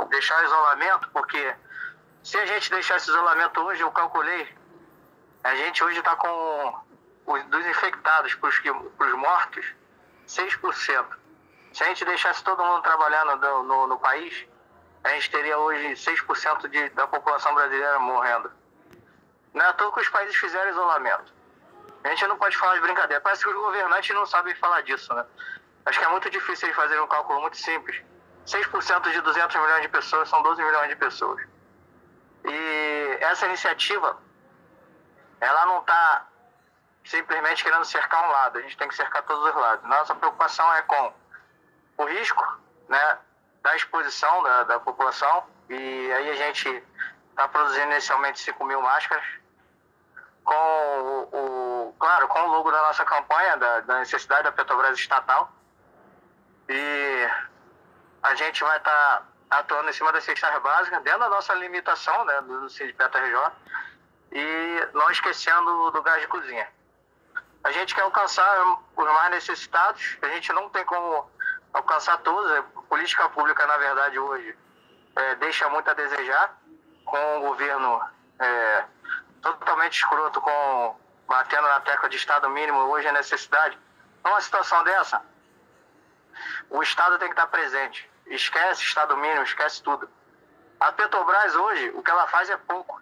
deixar 0.10 0.42
o 0.42 0.46
isolamento, 0.46 1.10
porque 1.10 1.56
se 2.24 2.38
a 2.38 2.46
gente 2.46 2.70
deixar 2.70 2.98
esse 2.98 3.10
isolamento 3.10 3.62
hoje, 3.62 3.82
eu 3.82 3.92
calculei, 3.92 4.56
a 5.44 5.56
gente 5.56 5.84
hoje 5.84 6.00
está 6.00 6.16
com 6.16 6.82
os, 7.26 7.44
dos 7.46 7.66
infectados 7.66 8.34
para 8.36 8.50
os 8.50 9.14
mortos, 9.14 9.66
6%. 10.28 11.06
Se 11.74 11.84
a 11.84 11.88
gente 11.88 12.06
deixasse 12.06 12.44
todo 12.44 12.64
mundo 12.64 12.82
trabalhando 12.82 13.36
no, 13.38 13.64
no, 13.64 13.88
no 13.88 14.00
país, 14.00 14.46
a 15.04 15.10
gente 15.10 15.30
teria 15.30 15.58
hoje 15.58 15.94
6% 15.94 16.68
de, 16.68 16.90
da 16.90 17.08
população 17.08 17.54
brasileira 17.54 18.00
morrendo. 18.00 18.52
Não 19.54 19.64
é 19.64 19.70
à 19.70 19.74
toa 19.74 19.94
que 19.94 20.02
os 20.02 20.10
países 20.10 20.36
fizeram 20.36 20.70
isolamento. 20.70 21.37
A 22.04 22.10
gente 22.10 22.28
não 22.28 22.38
pode 22.38 22.58
falar 22.58 22.76
de 22.76 22.82
brincadeira. 22.82 23.22
Parece 23.22 23.44
que 23.44 23.50
os 23.50 23.56
governantes 23.56 24.16
não 24.16 24.26
sabem 24.26 24.56
falar 24.56 24.82
disso, 24.82 25.14
né? 25.14 25.26
Acho 25.86 26.00
que 26.00 26.06
é 26.06 26.10
muito 26.10 26.30
difícil 26.30 26.68
eles 26.68 26.76
fazerem 26.76 27.02
um 27.02 27.08
cálculo 27.08 27.42
muito 27.42 27.58
simples. 27.58 28.02
6% 28.46 29.12
de 29.12 29.22
200 29.22 29.56
milhões 29.56 29.82
de 29.82 29.90
pessoas 29.90 30.30
são 30.30 30.42
12 30.42 30.64
milhões 30.64 30.90
de 30.90 30.96
pessoas. 30.96 31.42
E 32.46 33.18
essa 33.22 33.46
iniciativa, 33.46 34.18
ela 35.42 35.66
não 35.66 35.80
está 35.80 36.28
simplesmente 37.04 37.64
querendo 37.64 37.86
cercar 37.86 38.28
um 38.28 38.32
lado, 38.32 38.58
a 38.58 38.62
gente 38.62 38.78
tem 38.78 38.88
que 38.88 38.96
cercar 38.96 39.24
todos 39.24 39.44
os 39.46 39.56
lados. 39.56 39.90
Nossa 39.90 40.14
preocupação 40.16 40.74
é 40.74 40.82
com 40.82 41.14
o 41.98 42.06
risco 42.06 42.44
né, 42.90 43.18
da 43.62 43.76
exposição 43.76 44.44
da, 44.44 44.64
da 44.64 44.80
população, 44.80 45.46
e 45.70 46.12
aí 46.12 46.30
a 46.30 46.36
gente 46.36 46.84
está 47.30 47.48
produzindo 47.48 47.92
inicialmente 47.92 48.40
5 48.40 48.64
mil 48.66 48.82
máscaras, 48.82 49.26
com 50.44 50.54
o, 50.54 51.30
o, 51.32 51.57
claro, 52.00 52.28
com 52.28 52.40
o 52.40 52.48
logo 52.48 52.72
da 52.72 52.82
nossa 52.82 53.04
campanha, 53.06 53.58
da, 53.58 53.80
da 53.82 54.00
necessidade 54.00 54.44
da 54.44 54.52
Petrobras 54.52 54.98
estatal, 54.98 55.52
e 56.70 57.30
a 58.24 58.36
gente 58.36 58.64
vai 58.64 58.78
estar 58.78 59.26
tá 59.50 59.60
atuando 59.60 59.90
em 59.90 59.94
cima 59.94 60.12
das 60.12 60.24
cestas 60.24 60.62
básicas, 60.62 61.02
dentro 61.04 61.20
da 61.20 61.30
nossa 61.30 61.54
limitação 61.54 62.26
né, 62.26 62.42
do 62.42 62.70
Sindicato 62.70 63.18
RJ, 63.18 63.52
e 64.32 64.90
não 64.94 65.10
esquecendo 65.10 65.92
do 65.92 66.02
gás 66.02 66.22
de 66.22 66.28
cozinha. 66.28 66.68
A 67.64 67.72
gente 67.72 67.96
quer 67.96 68.02
alcançar 68.02 68.80
os 68.96 69.06
mais 69.06 69.32
necessitados, 69.32 70.18
a 70.22 70.28
gente 70.28 70.52
não 70.54 70.70
tem 70.70 70.86
como 70.86 71.30
alcançar 71.74 72.18
todos. 72.20 72.52
A 72.52 72.64
política 72.90 73.30
pública, 73.30 73.66
na 73.66 73.78
verdade, 73.78 74.20
hoje 74.20 74.58
é, 75.16 75.36
deixa 75.36 75.68
muito 75.70 75.90
a 75.90 75.94
desejar, 75.94 76.58
com 77.06 77.38
o 77.38 77.42
governo 77.42 78.02
é, 78.40 78.86
totalmente 79.42 79.94
escroto, 79.94 80.42
com 80.42 80.96
batendo 81.28 81.68
na 81.68 81.82
tecla 81.82 82.10
de 82.10 82.18
Estado 82.18 82.50
mínimo, 82.50 82.80
hoje 82.80 83.08
é 83.08 83.12
necessidade. 83.12 83.78
Numa 84.24 84.42
situação 84.42 84.84
dessa, 84.84 85.22
o 86.70 86.82
Estado 86.82 87.20
tem 87.20 87.28
que 87.28 87.34
estar 87.34 87.48
presente. 87.48 88.10
Esquece 88.28 88.82
Estado 88.82 89.16
mínimo, 89.18 89.44
esquece 89.44 89.82
tudo. 89.84 90.10
A 90.80 90.92
Petrobras 90.92 91.56
hoje, 91.56 91.90
o 91.96 92.04
que 92.04 92.12
ela 92.12 92.28
faz 92.28 92.50
é 92.50 92.58
pouco. 92.58 93.02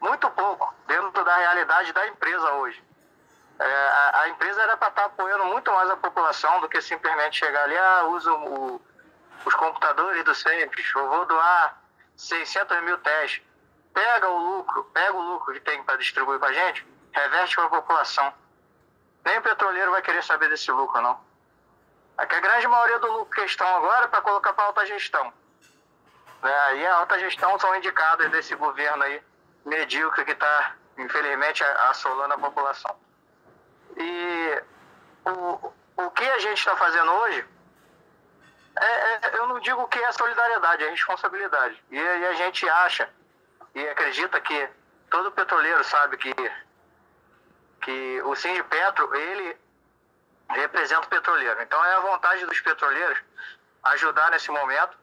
Muito 0.00 0.30
pouco, 0.30 0.74
dentro 0.86 1.24
da 1.24 1.36
realidade 1.36 1.92
da 1.92 2.06
empresa 2.06 2.52
hoje. 2.54 2.84
É, 3.58 3.64
a, 3.64 4.20
a, 4.20 4.28
empresa 4.28 4.60
era 4.62 4.76
para 4.76 4.88
estar 4.88 5.04
apoiando 5.06 5.46
muito 5.46 5.72
mais 5.72 5.88
a 5.88 5.96
população 5.96 6.60
do 6.60 6.68
que 6.68 6.80
simplesmente 6.82 7.38
chegar 7.38 7.64
ali, 7.64 7.76
ah, 7.76 8.04
uso 8.04 8.30
o, 8.34 8.82
os 9.46 9.54
computadores 9.54 10.22
do 10.24 10.34
Sempre, 10.34 10.84
eu 10.94 11.08
vou 11.08 11.24
doar 11.24 11.80
600 12.16 12.82
mil 12.82 12.98
testes. 12.98 13.45
Pega 13.96 14.28
o 14.28 14.36
lucro, 14.36 14.84
pega 14.92 15.14
o 15.14 15.22
lucro 15.22 15.54
que 15.54 15.60
tem 15.60 15.82
para 15.82 15.96
distribuir 15.96 16.38
para 16.38 16.50
a 16.50 16.52
gente, 16.52 16.86
reverte 17.12 17.56
para 17.56 17.64
a 17.64 17.70
população. 17.70 18.34
Nem 19.24 19.38
o 19.38 19.42
petroleiro 19.42 19.90
vai 19.90 20.02
querer 20.02 20.22
saber 20.22 20.50
desse 20.50 20.70
lucro, 20.70 21.00
não. 21.00 21.18
Aqui 22.18 22.34
a 22.34 22.40
grande 22.40 22.68
maioria 22.68 22.98
do 22.98 23.10
lucro 23.10 23.34
que 23.34 23.46
estão 23.46 23.66
agora 23.74 24.04
é 24.04 24.08
para 24.08 24.20
colocar 24.20 24.52
para 24.52 24.64
alta 24.64 24.84
gestão. 24.84 25.32
É, 26.42 26.76
e 26.76 26.86
a 26.86 26.94
alta 26.96 27.18
gestão 27.18 27.58
são 27.58 27.74
indicadas 27.74 28.30
desse 28.30 28.54
governo 28.54 29.02
aí, 29.02 29.22
medíocre, 29.64 30.26
que 30.26 30.32
está, 30.32 30.74
infelizmente, 30.98 31.64
assolando 31.88 32.34
a 32.34 32.38
população. 32.38 32.94
E 33.96 34.62
o, 35.24 35.72
o 35.96 36.10
que 36.10 36.28
a 36.28 36.38
gente 36.40 36.58
está 36.58 36.76
fazendo 36.76 37.12
hoje, 37.12 37.48
é, 38.78 38.84
é, 38.84 39.20
eu 39.38 39.46
não 39.46 39.58
digo 39.58 39.88
que 39.88 39.98
é 39.98 40.12
solidariedade, 40.12 40.84
é 40.84 40.90
responsabilidade. 40.90 41.82
E, 41.90 41.96
e 41.96 42.26
a 42.26 42.34
gente 42.34 42.68
acha 42.68 43.08
e 43.76 43.88
acredita 43.90 44.40
que 44.40 44.68
todo 45.10 45.30
petroleiro 45.30 45.84
sabe 45.84 46.16
que, 46.16 46.34
que 47.82 48.22
o 48.22 48.34
Sindipetro, 48.34 49.14
ele 49.14 49.54
representa 50.48 51.06
o 51.06 51.10
petroleiro. 51.10 51.60
Então 51.60 51.84
é 51.84 51.94
a 51.96 52.00
vontade 52.00 52.46
dos 52.46 52.58
petroleiros 52.58 53.18
ajudar 53.82 54.30
nesse 54.30 54.50
momento. 54.50 54.96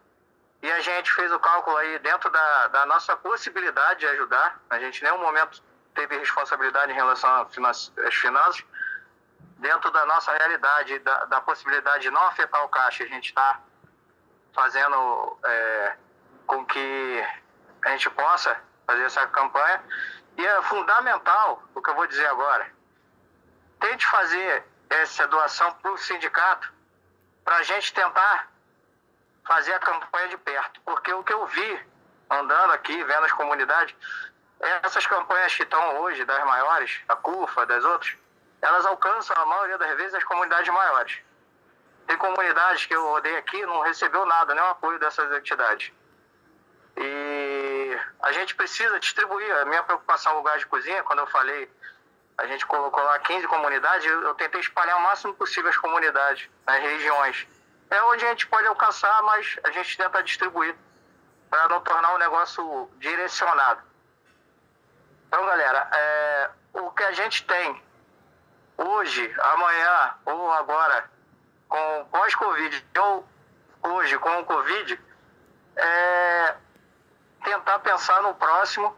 E 0.63 0.71
a 0.71 0.79
gente 0.79 1.13
fez 1.13 1.31
o 1.31 1.39
cálculo 1.39 1.77
aí 1.77 1.99
dentro 1.99 2.31
da, 2.31 2.67
da 2.69 2.85
nossa 2.87 3.15
possibilidade 3.15 3.99
de 3.99 4.07
ajudar. 4.07 4.59
A 4.71 4.79
gente 4.79 5.01
em 5.01 5.03
nenhum 5.03 5.19
momento 5.21 5.61
teve 5.93 6.17
responsabilidade 6.17 6.91
em 6.91 6.95
relação 6.95 7.29
às 7.67 8.15
finanças. 8.15 8.65
Dentro 9.59 9.91
da 9.91 10.03
nossa 10.07 10.35
realidade, 10.35 10.97
da, 10.99 11.25
da 11.25 11.41
possibilidade 11.41 12.03
de 12.03 12.09
não 12.09 12.25
afetar 12.25 12.65
o 12.65 12.69
caixa, 12.69 13.03
a 13.03 13.07
gente 13.07 13.27
está 13.27 13.61
fazendo 14.51 15.37
é, 15.45 15.95
com 16.47 16.65
que 16.65 17.42
a 17.83 17.89
gente 17.89 18.09
possa 18.11 18.59
fazer 18.85 19.03
essa 19.03 19.25
campanha. 19.27 19.83
E 20.37 20.45
é 20.45 20.61
fundamental 20.63 21.63
o 21.75 21.81
que 21.81 21.89
eu 21.89 21.95
vou 21.95 22.07
dizer 22.07 22.25
agora. 22.27 22.69
Tente 23.79 24.05
fazer 24.07 24.63
essa 24.89 25.27
doação 25.27 25.71
para 25.73 25.91
o 25.91 25.97
sindicato, 25.97 26.71
para 27.43 27.57
a 27.57 27.63
gente 27.63 27.93
tentar 27.93 28.49
fazer 29.45 29.73
a 29.73 29.79
campanha 29.79 30.29
de 30.29 30.37
perto. 30.37 30.81
Porque 30.81 31.13
o 31.13 31.23
que 31.23 31.33
eu 31.33 31.45
vi 31.47 31.85
andando 32.29 32.71
aqui, 32.71 33.03
vendo 33.03 33.25
as 33.25 33.31
comunidades, 33.33 33.95
essas 34.83 35.05
campanhas 35.05 35.53
que 35.53 35.63
estão 35.63 35.97
hoje, 35.97 36.23
das 36.25 36.43
maiores, 36.45 37.01
a 37.07 37.15
CUFA, 37.15 37.65
das 37.65 37.83
outras, 37.83 38.15
elas 38.61 38.85
alcançam 38.85 39.35
a 39.37 39.45
maioria 39.45 39.77
das 39.77 39.97
vezes 39.97 40.15
as 40.15 40.23
comunidades 40.23 40.73
maiores. 40.73 41.19
Tem 42.07 42.17
comunidades 42.17 42.85
que 42.85 42.95
eu 42.95 43.03
rodei 43.09 43.35
aqui 43.37 43.65
não 43.65 43.81
recebeu 43.81 44.25
nada, 44.25 44.53
nenhum 44.53 44.67
apoio 44.67 44.99
dessas 44.99 45.31
entidades. 45.33 45.91
E 46.97 47.72
a 48.21 48.31
gente 48.31 48.55
precisa 48.55 48.99
distribuir. 48.99 49.51
A 49.57 49.65
minha 49.65 49.83
preocupação 49.83 50.35
lugar 50.37 50.57
de 50.57 50.65
cozinha, 50.65 51.03
quando 51.03 51.19
eu 51.19 51.27
falei 51.27 51.69
a 52.37 52.47
gente 52.47 52.65
colocou 52.65 53.03
lá 53.03 53.19
15 53.19 53.47
comunidades, 53.47 54.05
eu 54.05 54.33
tentei 54.35 54.59
espalhar 54.59 54.97
o 54.97 55.01
máximo 55.01 55.33
possível 55.35 55.69
as 55.69 55.77
comunidades 55.77 56.49
nas 56.65 56.81
regiões. 56.81 57.47
É 57.89 58.01
onde 58.03 58.25
a 58.25 58.29
gente 58.29 58.47
pode 58.47 58.67
alcançar, 58.67 59.21
mas 59.23 59.59
a 59.63 59.71
gente 59.71 59.95
tenta 59.95 60.23
distribuir 60.23 60.75
para 61.49 61.67
não 61.69 61.81
tornar 61.81 62.15
o 62.15 62.17
negócio 62.17 62.89
direcionado. 62.97 63.81
Então, 65.27 65.45
galera, 65.45 65.87
é, 65.93 66.49
o 66.73 66.89
que 66.91 67.03
a 67.03 67.11
gente 67.11 67.45
tem 67.45 67.81
hoje, 68.77 69.33
amanhã 69.39 70.15
ou 70.25 70.51
agora, 70.51 71.09
com 71.69 72.07
pós-Covid, 72.11 72.85
ou 72.99 73.27
hoje 73.83 74.17
com 74.17 74.39
o 74.39 74.45
Covid, 74.45 74.99
é 75.75 76.55
tentar 77.43 77.79
pensar 77.79 78.21
no 78.21 78.33
próximo 78.35 78.95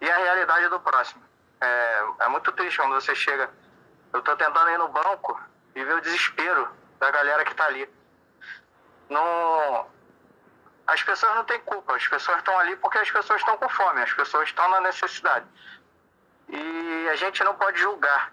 e 0.00 0.10
a 0.10 0.16
realidade 0.16 0.68
do 0.68 0.80
próximo. 0.80 1.22
É, 1.60 2.04
é 2.20 2.28
muito 2.28 2.50
triste 2.52 2.76
quando 2.76 2.94
você 2.94 3.14
chega. 3.14 3.48
Eu 4.12 4.18
estou 4.18 4.36
tentando 4.36 4.70
ir 4.70 4.78
no 4.78 4.88
banco 4.88 5.40
e 5.74 5.84
ver 5.84 5.94
o 5.94 6.00
desespero 6.00 6.68
da 6.98 7.10
galera 7.10 7.44
que 7.44 7.52
está 7.52 7.66
ali. 7.66 7.88
Não, 9.08 9.86
as 10.86 11.02
pessoas 11.02 11.34
não 11.34 11.44
têm 11.44 11.60
culpa, 11.60 11.96
as 11.96 12.06
pessoas 12.06 12.38
estão 12.38 12.58
ali 12.58 12.76
porque 12.76 12.98
as 12.98 13.10
pessoas 13.10 13.40
estão 13.40 13.56
com 13.56 13.68
fome, 13.68 14.02
as 14.02 14.12
pessoas 14.12 14.48
estão 14.48 14.68
na 14.68 14.80
necessidade. 14.80 15.46
E 16.48 17.08
a 17.10 17.16
gente 17.16 17.42
não 17.44 17.54
pode 17.54 17.80
julgar. 17.80 18.32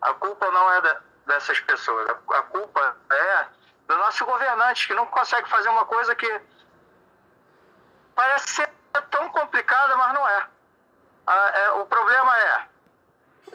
A 0.00 0.14
culpa 0.14 0.50
não 0.50 0.72
é 0.72 0.80
da, 0.80 1.00
dessas 1.26 1.60
pessoas, 1.60 2.10
a 2.10 2.42
culpa 2.42 2.96
é 3.10 3.46
do 3.86 3.96
nosso 3.98 4.24
governante 4.24 4.86
que 4.86 4.94
não 4.94 5.06
consegue 5.06 5.48
fazer 5.48 5.68
uma 5.68 5.84
coisa 5.84 6.14
que 6.14 6.40
parece 8.20 8.48
ser 8.48 8.70
tão 9.10 9.30
complicada, 9.30 9.96
mas 9.96 10.12
não 10.12 10.28
é. 10.28 10.46
Ah, 11.26 11.52
é, 11.54 11.70
o 11.70 11.86
problema 11.86 12.38
é, 12.38 12.68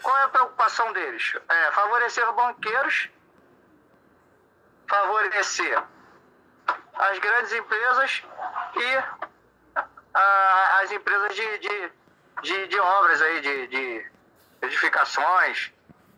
qual 0.01 0.17
é 0.17 0.24
a 0.24 0.29
preocupação 0.29 0.91
deles? 0.91 1.36
É 1.48 1.72
favorecer 1.72 2.31
banqueiros, 2.34 3.10
favorecer 4.89 5.84
as 6.95 7.19
grandes 7.19 7.53
empresas 7.53 8.24
e 8.75 9.03
ah, 10.15 10.79
as 10.81 10.91
empresas 10.91 11.36
de, 11.36 11.60
de, 11.60 11.91
de, 12.41 12.67
de, 12.67 12.79
obras 12.79 13.22
aí, 13.22 13.41
de, 13.41 13.67
de 13.67 14.12
edificações 14.63 15.72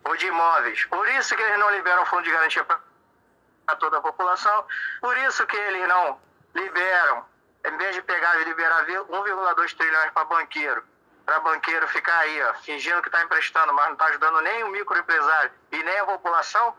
ou 0.04 0.16
de 0.16 0.26
imóveis. 0.26 0.86
Por 0.86 1.06
isso 1.06 1.36
que 1.36 1.42
eles 1.42 1.58
não 1.58 1.70
liberam 1.70 2.06
fundo 2.06 2.22
de 2.22 2.30
garantia 2.30 2.64
para 2.64 3.76
toda 3.76 3.98
a 3.98 4.00
população, 4.00 4.64
por 5.02 5.18
isso 5.18 5.46
que 5.46 5.56
eles 5.56 5.86
não 5.86 6.18
liberam, 6.54 7.26
em 7.68 7.76
vez 7.76 7.94
de 7.94 8.02
pegar 8.02 8.40
e 8.40 8.44
liberar 8.44 8.86
1,2 8.86 9.76
trilhões 9.76 10.10
para 10.12 10.24
banqueiro, 10.24 10.82
para 11.24 11.40
banqueiro 11.40 11.86
ficar 11.88 12.18
aí, 12.18 12.42
ó, 12.42 12.54
fingindo 12.54 13.02
que 13.02 13.08
está 13.08 13.22
emprestando, 13.22 13.72
mas 13.72 13.86
não 13.86 13.92
está 13.92 14.06
ajudando 14.06 14.40
nem 14.40 14.64
o 14.64 14.68
microempresário 14.68 15.50
e 15.72 15.82
nem 15.82 15.98
a 15.98 16.06
população, 16.06 16.76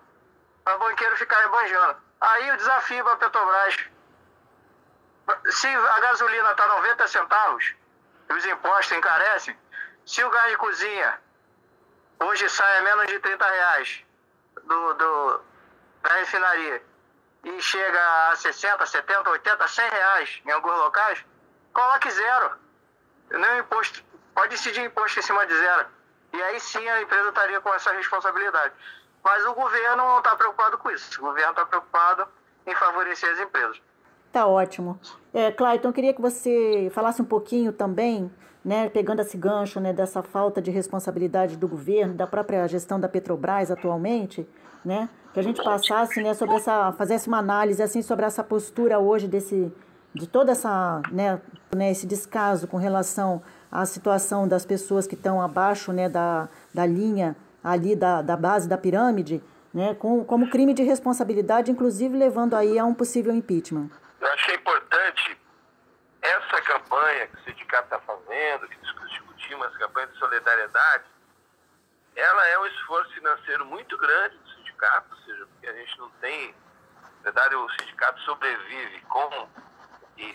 para 0.63 0.77
banqueiro 0.77 1.15
ficar 1.17 1.43
ebanjando. 1.45 1.97
Aí 2.19 2.51
o 2.51 2.57
desafio 2.57 3.03
para 3.03 3.13
a 3.13 3.17
Petrobras. 3.17 3.89
Se 5.51 5.67
a 5.67 5.99
gasolina 5.99 6.51
está 6.51 6.67
90 6.67 7.07
centavos, 7.07 7.75
e 8.29 8.33
os 8.33 8.45
impostos 8.45 8.97
encarecem, 8.97 9.57
se 10.05 10.23
o 10.23 10.29
gás 10.29 10.51
de 10.51 10.57
cozinha 10.57 11.19
hoje 12.19 12.49
sai 12.49 12.79
a 12.79 12.81
menos 12.81 13.07
de 13.07 13.19
30 13.19 13.45
reais 13.45 14.03
do, 14.63 14.93
do, 14.95 15.41
da 16.01 16.13
refinaria 16.15 16.83
e 17.43 17.61
chega 17.61 18.31
a 18.31 18.35
60, 18.35 18.85
70, 18.85 19.29
80, 19.29 19.67
100 19.67 19.89
reais 19.89 20.41
em 20.45 20.51
alguns 20.51 20.77
locais, 20.77 21.23
coloque 21.73 22.11
zero. 22.11 22.51
Nem 23.31 23.59
imposto, 23.59 24.03
pode 24.33 24.55
incidir 24.55 24.83
imposto 24.83 25.19
em 25.19 25.23
cima 25.23 25.45
de 25.45 25.55
zero. 25.55 25.87
E 26.33 26.41
aí 26.41 26.59
sim 26.59 26.87
a 26.87 27.01
empresa 27.01 27.29
estaria 27.29 27.61
com 27.61 27.73
essa 27.73 27.91
responsabilidade. 27.91 28.73
Mas 29.23 29.45
o 29.45 29.53
governo 29.53 29.97
não 29.97 30.17
está 30.19 30.35
preocupado 30.35 30.77
com 30.77 30.91
isso. 30.91 31.19
O 31.19 31.25
governo 31.25 31.51
está 31.51 31.65
preocupado 31.65 32.27
em 32.65 32.75
favorecer 32.75 33.31
as 33.31 33.39
empresas. 33.39 33.81
Tá 34.31 34.45
ótimo. 34.45 34.99
É, 35.33 35.51
Clayton, 35.51 35.91
queria 35.91 36.13
que 36.13 36.21
você 36.21 36.91
falasse 36.93 37.21
um 37.21 37.25
pouquinho 37.25 37.73
também, 37.73 38.31
né, 38.63 38.89
pegando 38.89 39.21
esse 39.21 39.35
gancho 39.35 39.79
né, 39.79 39.91
dessa 39.91 40.21
falta 40.21 40.61
de 40.61 40.69
responsabilidade 40.69 41.57
do 41.57 41.67
governo, 41.67 42.13
da 42.13 42.27
própria 42.27 42.67
gestão 42.67 42.99
da 42.99 43.09
Petrobras 43.09 43.71
atualmente, 43.71 44.47
né, 44.85 45.09
que 45.39 45.41
a 45.41 45.43
gente 45.43 45.63
passasse 45.63 46.21
né, 46.21 46.33
sobre 46.33 46.55
essa, 46.55 46.91
fizesse 46.91 47.27
uma 47.29 47.37
análise 47.37 47.81
assim 47.81 48.01
sobre 48.01 48.25
essa 48.25 48.43
postura 48.43 48.99
hoje 48.99 49.27
desse, 49.27 49.73
de 50.13 50.27
toda 50.27 50.51
essa, 50.51 51.01
né, 51.11 51.41
né, 51.73 51.91
esse 51.91 52.05
descaso 52.05 52.67
com 52.67 52.77
relação 52.77 53.41
à 53.71 53.85
situação 53.85 54.47
das 54.47 54.65
pessoas 54.65 55.07
que 55.07 55.15
estão 55.15 55.41
abaixo 55.41 55.93
né, 55.93 56.09
da, 56.09 56.49
da 56.73 56.85
linha 56.85 57.37
ali 57.63 57.95
da, 57.95 58.21
da 58.21 58.35
base 58.35 58.67
da 58.67 58.77
pirâmide, 58.77 59.41
né, 59.73 59.95
com, 59.95 60.25
como 60.25 60.49
crime 60.49 60.73
de 60.73 60.83
responsabilidade, 60.83 61.71
inclusive 61.71 62.17
levando 62.17 62.55
aí 62.55 62.77
a 62.77 62.83
um 62.83 62.93
possível 62.93 63.33
impeachment. 63.33 63.89
Eu 64.19 64.27
achei 64.33 64.55
importante 64.55 65.37
essa 66.21 66.61
campanha 66.63 67.27
que 67.27 67.35
o 67.37 67.43
sindicato 67.45 67.85
está 67.85 67.99
fazendo, 67.99 68.67
que 68.67 68.77
discutimos, 68.81 69.67
essa 69.67 69.79
campanha 69.79 70.07
de 70.07 70.17
solidariedade, 70.17 71.05
ela 72.15 72.47
é 72.47 72.59
um 72.59 72.65
esforço 72.65 73.13
financeiro 73.13 73.65
muito 73.65 73.97
grande 73.97 74.48
sindicato, 74.79 75.07
ou 75.11 75.21
seja, 75.23 75.45
porque 75.45 75.67
a 75.67 75.73
gente 75.73 75.99
não 75.99 76.09
tem, 76.21 76.55
na 77.17 77.23
verdade 77.23 77.55
o 77.55 77.69
sindicato 77.71 78.19
sobrevive 78.21 79.01
com 79.01 79.49
e 80.17 80.33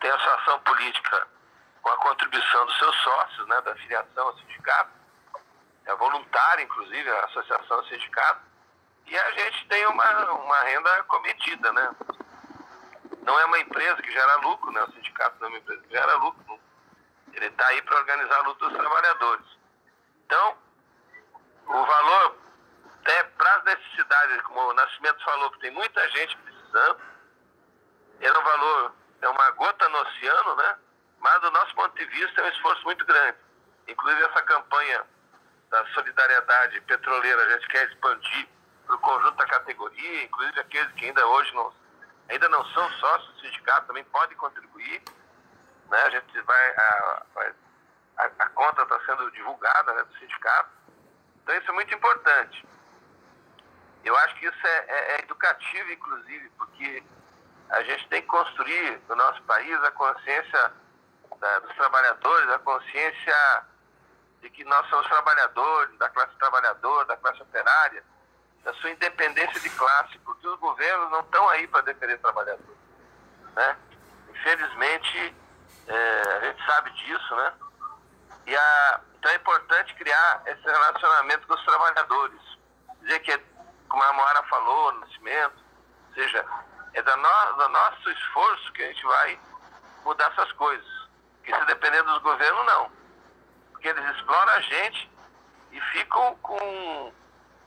tem 0.00 0.18
sua 0.18 0.34
ação 0.34 0.60
política 0.60 1.28
com 1.82 1.88
a 1.90 1.96
contribuição 1.98 2.66
dos 2.66 2.78
seus 2.78 2.96
sócios, 2.96 3.48
né, 3.48 3.60
da 3.62 3.74
filiação 3.76 4.26
ao 4.26 4.36
sindicato, 4.38 4.90
é 5.86 5.94
voluntária, 5.94 6.62
inclusive, 6.62 7.10
a 7.10 7.24
associação 7.24 7.78
ao 7.78 7.84
sindicato, 7.86 8.40
e 9.06 9.18
a 9.18 9.30
gente 9.32 9.66
tem 9.68 9.86
uma, 9.86 10.32
uma 10.32 10.60
renda 10.64 11.02
cometida, 11.04 11.72
né? 11.72 11.96
Não 13.22 13.40
é 13.40 13.44
uma 13.46 13.58
empresa 13.58 14.02
que 14.02 14.12
gera 14.12 14.36
lucro, 14.36 14.70
né? 14.70 14.82
O 14.82 14.92
sindicato 14.92 15.36
não 15.40 15.46
é 15.46 15.50
uma 15.50 15.58
empresa 15.58 15.82
que 15.82 15.90
gera 15.90 16.14
lucro. 16.16 16.60
Ele 17.32 17.46
está 17.46 17.66
aí 17.68 17.80
para 17.80 17.96
organizar 17.96 18.36
a 18.36 18.42
luta 18.42 18.68
dos 18.68 18.76
trabalhadores. 18.76 19.46
Então, 20.26 20.58
o 21.68 21.86
valor 21.86 22.36
até 23.08 23.24
para 23.24 23.54
as 23.54 23.64
necessidades, 23.64 24.42
como 24.42 24.60
o 24.60 24.74
Nascimento 24.74 25.24
falou, 25.24 25.50
que 25.52 25.60
tem 25.60 25.70
muita 25.70 26.06
gente 26.10 26.36
precisando, 26.36 27.00
é 28.20 28.30
um 28.30 28.42
valor, 28.42 28.94
é 29.22 29.28
uma 29.28 29.50
gota 29.52 29.88
no 29.88 29.98
oceano, 29.98 30.56
né? 30.56 30.78
Mas 31.18 31.40
do 31.40 31.50
nosso 31.50 31.74
ponto 31.74 31.96
de 31.96 32.04
vista 32.04 32.40
é 32.40 32.44
um 32.44 32.48
esforço 32.48 32.84
muito 32.84 33.04
grande. 33.06 33.38
Inclusive 33.88 34.22
essa 34.24 34.42
campanha 34.42 35.06
da 35.70 35.86
solidariedade 35.86 36.80
petroleira, 36.82 37.42
a 37.42 37.50
gente 37.52 37.68
quer 37.68 37.88
expandir 37.88 38.48
para 38.86 38.96
o 38.96 38.98
conjunto 38.98 39.36
da 39.36 39.46
categoria, 39.46 40.24
inclusive 40.24 40.60
aqueles 40.60 40.92
que 40.92 41.06
ainda 41.06 41.26
hoje 41.26 41.54
não, 41.54 41.72
ainda 42.28 42.48
não 42.50 42.64
são 42.66 42.90
sócios 42.92 43.34
do 43.34 43.40
sindicato 43.40 43.86
também 43.86 44.04
podem 44.04 44.36
contribuir. 44.36 45.02
Né? 45.88 46.02
A 46.02 46.10
gente 46.10 46.40
vai, 46.42 46.70
a, 46.76 47.22
a, 48.18 48.24
a 48.38 48.48
conta 48.50 48.82
está 48.82 49.00
sendo 49.06 49.30
divulgada 49.30 49.94
né, 49.94 50.04
do 50.04 50.18
sindicato. 50.18 50.70
Então 51.42 51.56
isso 51.56 51.70
é 51.70 51.74
muito 51.74 51.94
importante. 51.94 52.68
Eu 54.04 54.16
acho 54.18 54.34
que 54.36 54.46
isso 54.46 54.66
é, 54.66 54.84
é, 54.88 55.16
é 55.16 55.18
educativo, 55.20 55.92
inclusive, 55.92 56.50
porque 56.50 57.02
a 57.70 57.82
gente 57.82 58.08
tem 58.08 58.22
que 58.22 58.28
construir 58.28 59.00
no 59.08 59.16
nosso 59.16 59.42
país 59.42 59.82
a 59.84 59.90
consciência 59.90 60.72
da, 61.38 61.58
dos 61.60 61.74
trabalhadores, 61.74 62.50
a 62.50 62.58
consciência 62.60 63.64
de 64.40 64.50
que 64.50 64.64
nós 64.64 64.88
somos 64.88 65.06
trabalhadores, 65.08 65.98
da 65.98 66.08
classe 66.10 66.34
trabalhadora, 66.38 67.04
da 67.06 67.16
classe 67.16 67.42
operária, 67.42 68.02
da 68.64 68.72
sua 68.74 68.90
independência 68.90 69.60
de 69.60 69.70
classe, 69.70 70.18
porque 70.20 70.46
os 70.46 70.58
governos 70.58 71.10
não 71.10 71.20
estão 71.20 71.48
aí 71.48 71.66
para 71.66 71.80
defender 71.82 72.18
trabalhadores. 72.18 72.78
Né? 73.54 73.76
Infelizmente, 74.30 75.34
é, 75.86 76.22
a 76.36 76.40
gente 76.46 76.64
sabe 76.66 76.90
disso, 76.92 77.36
né? 77.36 77.52
E 78.46 78.56
a, 78.56 79.00
então 79.18 79.30
é 79.30 79.34
importante 79.34 79.94
criar 79.94 80.42
esse 80.46 80.62
relacionamento 80.62 81.46
com 81.46 81.54
os 81.54 81.64
trabalhadores. 81.64 82.40
Dizer 83.00 83.20
que, 83.20 83.38
como 83.88 84.02
a 84.02 84.12
Moara 84.12 84.42
falou, 84.44 84.92
no 84.92 85.00
nascimento, 85.00 85.56
ou 86.08 86.14
seja, 86.14 86.44
é 86.94 87.02
da 87.02 87.16
no, 87.16 87.52
do 87.54 87.68
nosso 87.68 88.10
esforço 88.10 88.72
que 88.72 88.82
a 88.82 88.86
gente 88.86 89.04
vai 89.04 89.38
mudar 90.04 90.30
essas 90.32 90.52
coisas. 90.52 90.86
Que 91.44 91.54
se 91.54 91.64
depender 91.64 92.02
dos 92.02 92.18
governos, 92.18 92.66
não 92.66 92.98
porque 93.78 93.88
eles 93.88 94.16
exploram 94.16 94.52
a 94.52 94.60
gente 94.60 95.10
e 95.70 95.80
ficam 95.92 96.34
com 96.42 97.12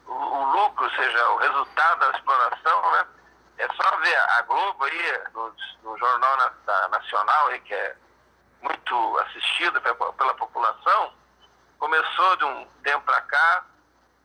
o, 0.05 0.11
o 0.11 0.51
lucro, 0.51 0.83
ou 0.83 0.91
seja, 0.91 1.29
o 1.29 1.37
resultado 1.37 1.99
da 1.99 2.17
exploração, 2.17 2.91
né? 2.91 3.07
É 3.59 3.67
só 3.73 3.97
ver 3.97 4.15
a 4.17 4.41
Globo 4.41 4.83
aí, 4.83 5.23
no, 5.33 5.55
no 5.83 5.97
Jornal 5.97 6.37
na, 6.37 6.49
da 6.65 6.87
Nacional, 6.89 7.47
aí, 7.47 7.61
que 7.61 7.73
é 7.73 7.95
muito 8.61 9.19
assistido 9.19 9.79
pela, 9.81 10.13
pela 10.13 10.33
população, 10.33 11.13
começou 11.79 12.35
de 12.37 12.43
um 12.43 12.67
tempo 12.83 13.05
para 13.05 13.21
cá 13.21 13.65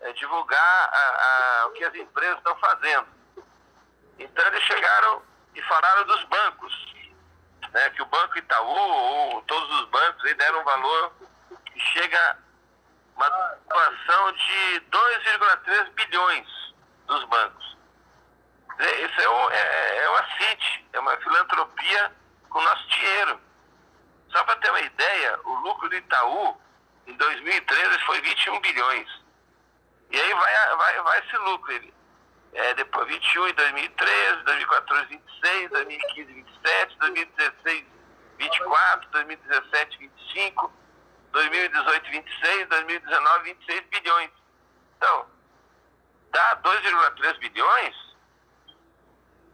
é, 0.01 0.13
divulgar 0.13 0.91
a, 0.93 1.63
a, 1.63 1.67
o 1.67 1.71
que 1.73 1.85
as 1.85 1.95
empresas 1.95 2.39
estão 2.39 2.57
fazendo. 2.57 3.07
Então 4.19 4.47
eles 4.47 4.63
chegaram 4.63 5.23
e 5.55 5.63
falaram 5.63 6.05
dos 6.05 6.25
bancos, 6.25 6.95
né, 7.73 7.91
que 7.91 8.03
o 8.03 8.07
Banco 8.07 8.39
Itaú 8.39 8.67
ou 8.67 9.43
todos 9.43 9.81
os 9.81 9.89
bancos 9.89 10.25
aí 10.25 10.35
deram 10.35 10.61
um 10.61 10.65
valor 10.65 11.13
chega 11.79 12.39
uma 13.17 13.29
doação 13.69 14.33
de 14.33 14.81
2,3 14.91 15.91
bilhões 15.93 16.47
dos 17.07 17.25
bancos. 17.25 17.77
Isso 18.79 19.21
é, 19.21 19.29
um, 19.31 19.51
é, 19.51 20.05
é 20.05 20.11
uma 20.11 20.27
CIT, 20.37 20.87
é 20.93 21.01
uma 21.01 21.17
filantropia 21.19 22.13
com 22.51 22.61
nosso 22.61 22.87
dinheiro. 22.89 23.41
Só 24.29 24.45
para 24.45 24.57
ter 24.57 24.71
uma 24.71 24.81
ideia, 24.81 25.41
o 25.45 25.55
lucro 25.61 25.89
do 25.89 25.97
Itaú 25.97 26.61
em 27.07 27.17
2013 27.17 27.99
foi 28.01 28.21
21 28.21 28.61
bilhões. 28.61 29.26
E 30.11 30.21
aí 30.21 30.35
vai, 30.35 30.77
vai, 30.77 31.03
vai 31.03 31.19
esse 31.21 31.37
lucro. 31.39 31.73
Ele, 31.73 31.95
é, 32.53 32.75
depois 32.75 33.07
21 33.09 33.49
em 33.49 33.55
2013, 33.55 34.43
2014 34.45 35.07
26, 35.07 35.71
2015 35.71 36.33
27, 36.33 36.99
2016 36.99 37.87
24, 38.39 39.11
2017 39.11 39.99
25. 39.99 40.73
2018, 41.37 42.11
26, 42.11 42.69
2019, 42.69 43.45
26 43.45 43.83
bilhões. 43.91 44.31
Então, 44.97 45.27
dá 46.31 46.57
2,3 46.63 47.39
bilhões, 47.39 47.95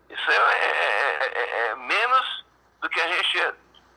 isso 0.08 0.30
é, 0.30 0.36
é, 0.36 1.26
é, 1.26 1.70
é, 1.70 1.74
menos 1.74 2.44
do 2.80 2.88
que 2.88 3.00
a 3.00 3.08
gente, 3.08 3.54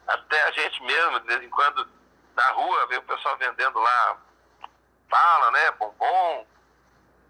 até 0.08 0.44
a 0.44 0.52
gente 0.52 0.82
mesmo, 0.82 1.20
de 1.20 1.28
vez 1.28 1.44
em 1.44 1.50
quando, 1.50 1.88
na 2.36 2.50
rua, 2.52 2.88
vê 2.88 2.98
o 2.98 3.04
pessoal 3.04 3.38
vendendo 3.38 3.78
lá 3.80 4.18
fala, 5.10 5.52
né, 5.52 5.72
bombom, 5.72 6.48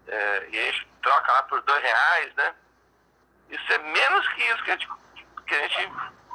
é, 0.08 0.48
e 0.50 0.58
a 0.58 0.62
gente 0.72 0.88
troca 1.02 1.32
lá 1.32 1.42
por 1.44 1.60
dois 1.62 1.82
reais, 1.82 2.34
né? 2.34 2.54
Isso 3.50 3.72
é 3.72 3.78
menos 3.78 4.28
que 4.28 4.42
isso 4.42 4.64
que 4.64 4.70
a 4.70 4.76
gente, 4.76 4.88
que 5.46 5.54
a 5.54 5.68
gente 5.68 5.92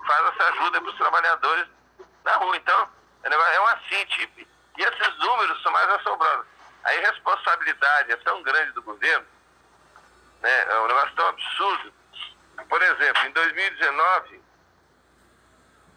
faz 0.07 0.27
essa 0.33 0.49
ajuda 0.49 0.81
para 0.81 0.89
os 0.89 0.97
trabalhadores 0.97 1.67
na 2.23 2.33
rua. 2.35 2.55
Então, 2.57 2.89
é 3.23 3.59
uma 3.59 3.71
assim, 3.73 4.05
e 4.77 4.81
esses 4.81 5.17
números 5.19 5.61
são 5.61 5.71
mais 5.71 5.89
assombrosos. 5.89 6.45
A 6.83 6.95
irresponsabilidade 6.95 8.11
é 8.11 8.17
tão 8.17 8.41
grande 8.41 8.71
do 8.71 8.81
governo, 8.81 9.25
né, 10.41 10.63
é 10.69 10.79
um 10.79 10.87
negócio 10.87 11.15
tão 11.15 11.27
absurdo. 11.27 11.93
Por 12.67 12.81
exemplo, 12.81 13.25
em 13.25 13.31
2019, 13.31 14.41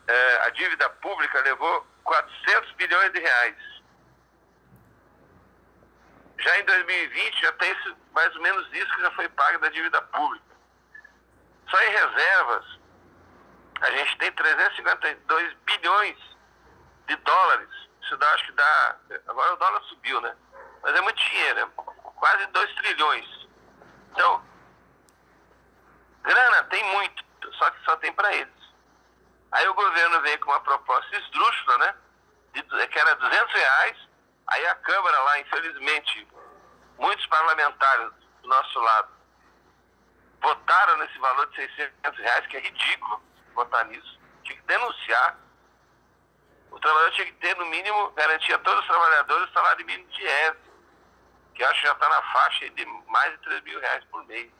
é, 0.06 0.36
a 0.42 0.50
dívida 0.50 0.88
pública 0.90 1.40
levou 1.40 1.86
400 2.04 2.72
bilhões 2.72 3.12
de 3.12 3.20
reais. 3.20 3.73
Já 6.38 6.58
em 6.58 6.64
2020 6.64 7.40
já 7.40 7.52
tem 7.52 7.70
esse, 7.70 7.94
mais 8.12 8.34
ou 8.34 8.42
menos 8.42 8.66
isso 8.72 8.94
que 8.94 9.02
já 9.02 9.10
foi 9.12 9.28
pago 9.30 9.58
da 9.58 9.68
dívida 9.68 10.00
pública. 10.02 10.44
Só 11.68 11.82
em 11.82 11.90
reservas, 11.90 12.78
a 13.80 13.90
gente 13.90 14.18
tem 14.18 14.32
352 14.32 15.54
bilhões 15.64 16.18
de 17.06 17.16
dólares 17.16 17.84
isso 18.04 18.16
dá, 18.18 18.30
acho 18.32 18.44
que 18.44 18.52
dá. 18.52 18.96
Agora 19.28 19.54
o 19.54 19.56
dólar 19.56 19.82
subiu, 19.84 20.20
né? 20.20 20.36
Mas 20.82 20.94
é 20.94 21.00
muito 21.00 21.16
dinheiro, 21.16 21.60
é 21.60 21.66
quase 21.76 22.46
2 22.46 22.74
trilhões. 22.74 23.48
Então, 24.12 24.44
grana 26.22 26.64
tem 26.64 26.84
muito, 26.92 27.24
só 27.54 27.70
que 27.70 27.84
só 27.84 27.96
tem 27.96 28.12
para 28.12 28.32
eles. 28.34 28.52
Aí 29.52 29.66
o 29.68 29.74
governo 29.74 30.20
vem 30.20 30.38
com 30.38 30.50
uma 30.50 30.60
proposta 30.60 31.16
esdrúxula, 31.16 31.78
né? 31.78 31.94
De, 32.52 32.62
que 32.62 32.98
era 32.98 33.14
200 33.16 33.54
reais. 33.54 34.03
Aí 34.46 34.66
a 34.66 34.74
Câmara 34.76 35.18
lá, 35.20 35.40
infelizmente, 35.40 36.28
muitos 36.98 37.26
parlamentares 37.26 38.12
do 38.42 38.48
nosso 38.48 38.78
lado 38.80 39.08
votaram 40.42 40.98
nesse 40.98 41.18
valor 41.18 41.46
de 41.48 41.56
600 41.56 42.18
reais, 42.20 42.46
que 42.46 42.56
é 42.56 42.60
ridículo 42.60 43.22
votar 43.54 43.86
nisso. 43.86 44.20
Tinha 44.42 44.56
que 44.56 44.66
denunciar. 44.66 45.38
O 46.70 46.78
trabalhador 46.78 47.12
tinha 47.12 47.26
que 47.26 47.32
ter, 47.34 47.56
no 47.56 47.66
mínimo, 47.66 48.10
garantir 48.10 48.52
a 48.52 48.58
todos 48.58 48.80
os 48.80 48.86
trabalhadores 48.86 49.48
o 49.48 49.52
salário 49.52 49.86
mínimo 49.86 50.08
de 50.10 50.26
ESE, 50.26 50.58
que 51.54 51.64
acho 51.64 51.80
que 51.80 51.86
já 51.86 51.92
está 51.92 52.08
na 52.08 52.22
faixa 52.32 52.68
de 52.70 52.84
mais 53.08 53.32
de 53.32 53.38
3 53.38 53.62
mil 53.62 53.80
reais 53.80 54.04
por 54.10 54.24
mês. 54.26 54.50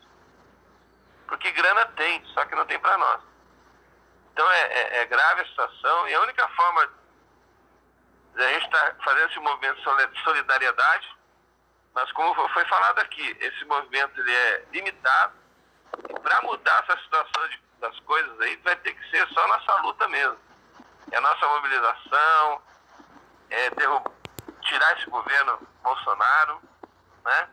Porque 1.27 1.51
grana 1.51 1.87
tem, 1.97 2.25
só 2.27 2.44
que 2.47 2.55
não 2.55 2.64
tem 2.66 2.79
para 2.79 2.97
nós. 2.97 3.20
Então 4.33 4.51
é, 4.51 4.61
é, 4.61 5.03
é, 5.03 5.07
grave 5.07 5.42
a 5.42 5.47
situação 5.47 6.09
e 6.09 6.14
a 6.14 6.20
única 6.23 6.49
forma 6.49 6.92
a 8.37 8.49
gente 8.53 8.64
estar 8.64 8.90
tá 8.90 8.97
fazendo 9.05 9.31
esse 9.31 9.40
movimento 9.40 10.11
de 10.11 10.23
solidariedade, 10.23 11.16
mas 11.94 12.11
como 12.12 12.35
foi 12.49 12.64
falado 12.64 12.99
aqui, 12.99 13.37
esse 13.40 13.64
movimento 13.66 14.20
ele 14.20 14.35
é 14.35 14.64
limitado 14.73 15.35
e 16.09 16.20
para 16.20 16.42
mudar 16.42 16.85
essa 16.88 17.01
situação 17.03 17.49
de, 17.49 17.62
das 17.81 17.99
coisas 18.01 18.40
aí 18.40 18.57
vai 18.57 18.75
ter 18.77 18.92
que 18.94 19.11
ser 19.11 19.27
só 19.29 19.47
nossa 19.47 19.83
luta 19.83 20.09
mesmo. 20.09 20.38
É 21.12 21.20
nossa 21.20 21.47
mobilização, 21.47 22.62
é 23.51 23.70
tirar 24.62 24.99
esse 24.99 25.09
governo 25.09 25.68
Bolsonaro, 25.83 26.61
né? 27.25 27.49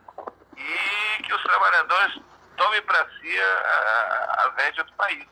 E 0.56 1.22
que 1.22 1.32
os 1.32 1.42
trabalhadores 1.42 2.20
tomem 2.56 2.82
para 2.82 3.08
si 3.10 3.40
a, 3.40 4.46
a, 4.46 4.54
rédea 4.56 4.84
do 4.84 4.92
país 4.94 5.28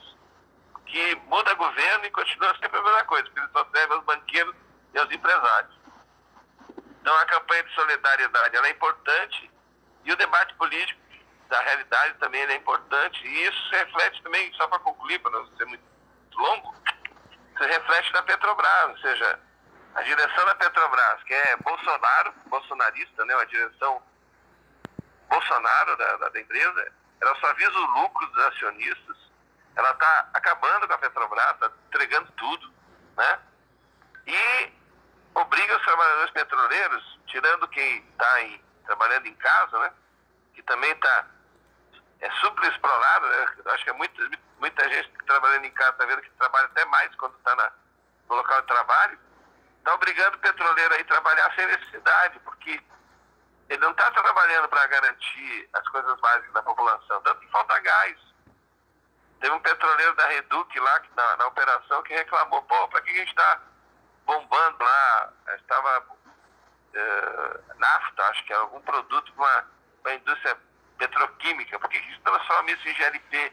que 0.87 1.15
muda 1.27 1.55
governo 1.55 2.05
e 2.05 2.11
continua 2.11 2.55
sempre 2.57 2.79
a 2.79 2.83
mesma 2.83 3.05
coisa, 3.05 3.25
porque 3.25 3.41
ele 3.41 3.49
só 3.53 3.67
serve 3.73 3.95
aos 3.95 4.05
banqueiros 4.05 4.55
e 4.95 4.99
aos 4.99 5.11
empresários. 5.11 5.79
Então 7.01 7.15
a 7.17 7.27
campanha 7.27 7.63
de 7.65 7.75
solidariedade 7.75 8.57
é 8.57 8.71
importante 8.71 9.51
e 10.05 10.13
o 10.13 10.17
debate 10.17 10.55
político 10.55 11.01
da 11.49 11.61
realidade 11.63 12.15
também 12.19 12.43
é 12.43 12.55
importante 12.55 13.27
e 13.27 13.47
isso 13.47 13.69
se 13.69 13.77
reflete 13.77 14.23
também, 14.23 14.53
só 14.55 14.69
para 14.69 14.79
concluir, 14.81 15.19
para 15.19 15.33
não 15.33 15.47
ser 15.57 15.65
muito 15.67 15.83
longo, 16.35 16.75
se 17.59 17.67
reflete 17.67 18.13
na 18.13 18.23
Petrobras, 18.23 18.91
ou 18.91 18.99
seja, 18.99 19.41
a 19.95 20.03
direção 20.03 20.47
da 20.47 20.55
Petrobras, 20.55 21.23
que 21.25 21.35
é 21.35 21.57
Bolsonaro, 21.57 22.33
bolsonarista, 22.47 23.25
né, 23.25 23.35
a 23.35 23.45
direção 23.45 24.03
Bolsonaro 25.29 25.97
da, 25.97 26.17
da, 26.29 26.41
empresa, 26.41 26.93
ela 27.21 27.37
só 27.41 27.53
visa 27.55 27.79
o 27.79 28.01
lucro 28.01 28.27
dos 28.29 28.45
acionistas 28.47 29.31
ela 29.77 29.91
está 29.93 30.29
acabando 30.35 30.87
com 30.87 30.95
a 30.95 30.99
Petrobras, 30.99 31.55
está 31.55 31.71
entregando 31.87 32.31
tudo, 32.33 32.73
né? 33.17 33.39
E 34.27 34.73
obriga 35.41 35.77
os 35.77 35.85
trabalhadores 35.85 36.31
petroleiros, 36.31 37.19
tirando 37.27 37.69
quem 37.69 37.99
está 38.11 38.37
trabalhando 38.87 39.27
em 39.27 39.35
casa, 39.35 39.79
né? 39.79 39.93
Que 40.55 40.63
também 40.63 40.91
está 40.93 41.27
é 42.21 42.31
super 42.33 42.71
explorado, 42.71 43.27
né? 43.29 43.49
Acho 43.67 43.85
que 43.85 43.91
é 43.91 43.95
muita, 43.95 44.31
muita 44.59 44.89
gente 44.91 45.11
trabalhando 45.27 45.65
em 45.65 45.71
casa 45.71 45.93
está 45.93 46.05
vendo 46.05 46.23
que 46.23 46.31
trabalha 46.31 46.67
até 46.67 46.85
mais 46.87 47.15
quando 47.17 47.37
está 47.37 47.73
no 48.29 48.37
local 48.37 48.61
de 48.61 48.67
trabalho. 48.67 49.19
Está 49.79 49.95
obrigando 49.95 50.37
o 50.37 50.41
petroleiro 50.41 50.95
a 50.95 51.05
trabalhar 51.05 51.55
sem 51.55 51.67
necessidade, 51.67 52.39
porque 52.41 52.83
ele 53.71 53.81
não 53.81 53.93
está 53.93 54.11
trabalhando 54.11 54.69
para 54.69 54.87
garantir 54.89 55.69
as 55.73 55.89
coisas 55.89 56.21
básicas 56.21 56.53
da 56.53 56.63
população, 56.63 57.23
tanto 57.23 57.41
que 57.41 57.51
falta 57.51 57.79
gás 57.81 58.31
Teve 59.41 59.55
um 59.55 59.61
petroleiro 59.61 60.15
da 60.17 60.27
Reduc 60.27 60.79
lá, 60.79 61.03
na, 61.17 61.37
na 61.39 61.47
operação, 61.47 62.03
que 62.03 62.13
reclamou, 62.13 62.63
pô, 62.63 62.89
para 62.89 63.01
que 63.01 63.11
a 63.11 63.15
gente 63.15 63.31
está 63.31 63.61
bombando 64.31 64.85
lá? 64.85 65.33
Estava 65.57 66.05
é, 66.95 67.61
nafta, 67.77 68.23
acho 68.27 68.45
que 68.45 68.53
era 68.53 68.63
algum 68.63 68.81
produto 68.83 69.33
para 69.33 69.67
uma 70.05 70.15
indústria 70.15 70.57
petroquímica, 70.99 71.79
por 71.79 71.89
que, 71.89 72.01
que 72.01 72.15
se 72.15 72.21
transforma 72.21 72.71
isso 72.71 72.89
em 72.89 72.95
GLP? 72.95 73.53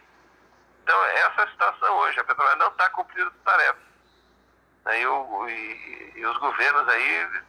Então, 0.83 1.05
essa 1.05 1.41
é 1.41 1.43
a 1.43 1.51
situação 1.51 1.97
hoje, 1.97 2.19
a 2.19 2.23
Petrobras 2.23 2.57
não 2.57 2.67
está 2.67 2.89
cumprindo 2.91 3.29
as 3.29 3.43
tarefas. 3.43 3.87
E, 4.93 5.05
o, 5.05 5.49
e, 5.49 6.13
e, 6.15 6.25
os 6.25 6.37
governos 6.37 6.87
aí, 6.87 7.43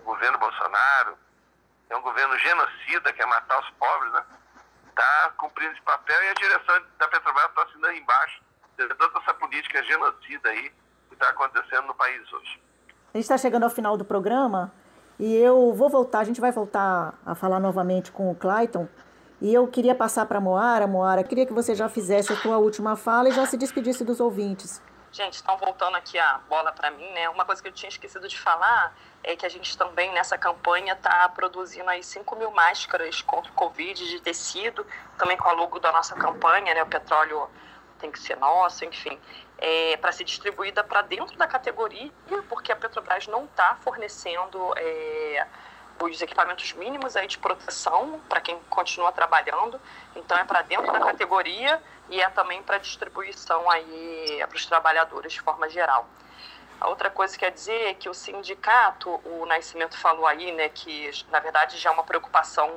o 0.00 0.04
governo 0.04 0.38
Bolsonaro, 0.38 1.18
é 1.88 1.96
um 1.96 2.02
governo 2.02 2.38
genocida, 2.38 3.12
que 3.12 3.22
é 3.22 3.26
matar 3.26 3.60
os 3.60 3.70
pobres, 3.70 4.12
né? 4.12 4.24
está 4.88 5.32
cumprindo 5.38 5.72
esse 5.72 5.82
papel 5.82 6.22
e 6.22 6.28
a 6.28 6.34
direção 6.34 6.86
da 6.98 7.08
Petrobras 7.08 7.46
está 7.46 7.62
assinando 7.62 7.94
embaixo 7.94 8.42
toda 8.76 9.18
essa 9.20 9.34
política 9.34 9.82
genocida 9.84 10.50
aí 10.50 10.70
que 11.08 11.14
está 11.14 11.28
acontecendo 11.28 11.86
no 11.86 11.94
país 11.94 12.32
hoje. 12.32 12.62
A 13.14 13.18
gente 13.18 13.24
está 13.24 13.36
chegando 13.36 13.64
ao 13.64 13.70
final 13.70 13.94
do 13.98 14.06
programa 14.06 14.72
e 15.18 15.36
eu 15.36 15.74
vou 15.74 15.90
voltar, 15.90 16.20
a 16.20 16.24
gente 16.24 16.40
vai 16.40 16.50
voltar 16.50 17.12
a 17.26 17.34
falar 17.34 17.60
novamente 17.60 18.10
com 18.10 18.30
o 18.30 18.34
Clayton. 18.34 18.88
E 19.38 19.52
eu 19.52 19.68
queria 19.68 19.94
passar 19.94 20.24
para 20.24 20.38
a 20.38 20.40
Moara. 20.40 20.86
Moara, 20.86 21.22
queria 21.22 21.44
que 21.44 21.52
você 21.52 21.74
já 21.74 21.90
fizesse 21.90 22.32
a 22.32 22.36
sua 22.36 22.56
última 22.56 22.96
fala 22.96 23.28
e 23.28 23.32
já 23.32 23.44
se 23.44 23.58
despedisse 23.58 24.02
dos 24.02 24.18
ouvintes. 24.18 24.80
Gente, 25.10 25.34
estão 25.34 25.58
voltando 25.58 25.94
aqui 25.94 26.18
a 26.18 26.40
bola 26.48 26.72
para 26.72 26.90
mim, 26.90 27.06
né? 27.12 27.28
Uma 27.28 27.44
coisa 27.44 27.60
que 27.60 27.68
eu 27.68 27.72
tinha 27.72 27.90
esquecido 27.90 28.26
de 28.26 28.40
falar 28.40 28.96
é 29.22 29.36
que 29.36 29.44
a 29.44 29.48
gente 29.50 29.76
também 29.76 30.10
nessa 30.14 30.38
campanha 30.38 30.94
está 30.94 31.28
produzindo 31.28 31.90
aí 31.90 32.02
5 32.02 32.34
mil 32.36 32.50
máscaras 32.50 33.20
contra 33.20 33.52
o 33.52 33.54
Covid 33.54 34.08
de 34.08 34.20
tecido, 34.22 34.86
também 35.18 35.36
com 35.36 35.50
a 35.50 35.52
logo 35.52 35.78
da 35.80 35.92
nossa 35.92 36.14
campanha, 36.14 36.72
né? 36.72 36.82
O 36.82 36.86
petróleo 36.86 37.46
tem 38.02 38.10
que 38.10 38.18
ser 38.18 38.36
nosso, 38.36 38.84
enfim, 38.84 39.18
é, 39.58 39.96
para 39.96 40.10
ser 40.12 40.24
distribuída 40.24 40.82
para 40.82 41.02
dentro 41.02 41.36
da 41.36 41.46
categoria, 41.46 42.10
porque 42.48 42.72
a 42.72 42.76
Petrobras 42.76 43.28
não 43.28 43.44
está 43.44 43.76
fornecendo 43.80 44.58
é, 44.76 45.46
os 46.00 46.20
equipamentos 46.20 46.72
mínimos 46.72 47.16
aí 47.16 47.28
de 47.28 47.38
proteção 47.38 48.20
para 48.28 48.40
quem 48.40 48.58
continua 48.68 49.12
trabalhando. 49.12 49.80
Então 50.16 50.36
é 50.36 50.44
para 50.44 50.62
dentro 50.62 50.92
da 50.92 50.98
categoria 50.98 51.80
e 52.10 52.20
é 52.20 52.28
também 52.30 52.60
para 52.62 52.78
distribuição 52.78 53.70
aí 53.70 54.44
para 54.48 54.56
os 54.56 54.66
trabalhadores 54.66 55.32
de 55.32 55.40
forma 55.40 55.68
geral. 55.70 56.06
A 56.82 56.88
outra 56.88 57.08
coisa 57.08 57.32
que 57.34 57.38
quer 57.38 57.52
dizer 57.52 57.80
é 57.90 57.94
que 57.94 58.08
o 58.08 58.14
sindicato, 58.14 59.08
o 59.24 59.46
Nascimento 59.46 59.96
falou 59.96 60.26
aí, 60.26 60.50
né, 60.50 60.68
que 60.68 61.12
na 61.30 61.38
verdade 61.38 61.78
já 61.78 61.90
é 61.90 61.92
uma 61.92 62.02
preocupação 62.02 62.68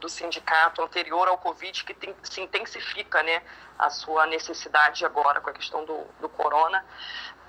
do 0.00 0.08
sindicato 0.08 0.82
anterior 0.82 1.28
ao 1.28 1.38
Covid 1.38 1.84
que 1.84 1.94
tem, 1.94 2.12
se 2.24 2.40
intensifica, 2.40 3.22
né, 3.22 3.40
a 3.78 3.88
sua 3.88 4.26
necessidade 4.26 5.06
agora 5.06 5.40
com 5.40 5.48
a 5.48 5.52
questão 5.52 5.84
do, 5.84 6.02
do 6.20 6.28
corona. 6.28 6.84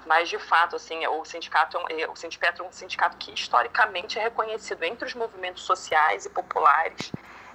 Mas, 0.06 0.30
de 0.30 0.38
fato, 0.38 0.76
assim, 0.76 1.06
o 1.08 1.26
sindicato, 1.26 1.80
é 1.90 2.08
o 2.08 2.16
Sindipetro 2.16 2.64
é 2.64 2.68
um 2.68 2.72
sindicato 2.72 3.18
que 3.18 3.34
historicamente 3.34 4.20
é 4.20 4.22
reconhecido 4.22 4.84
entre 4.84 5.08
os 5.08 5.16
movimentos 5.16 5.64
sociais 5.64 6.28
e 6.28 6.30
populares 6.30 7.12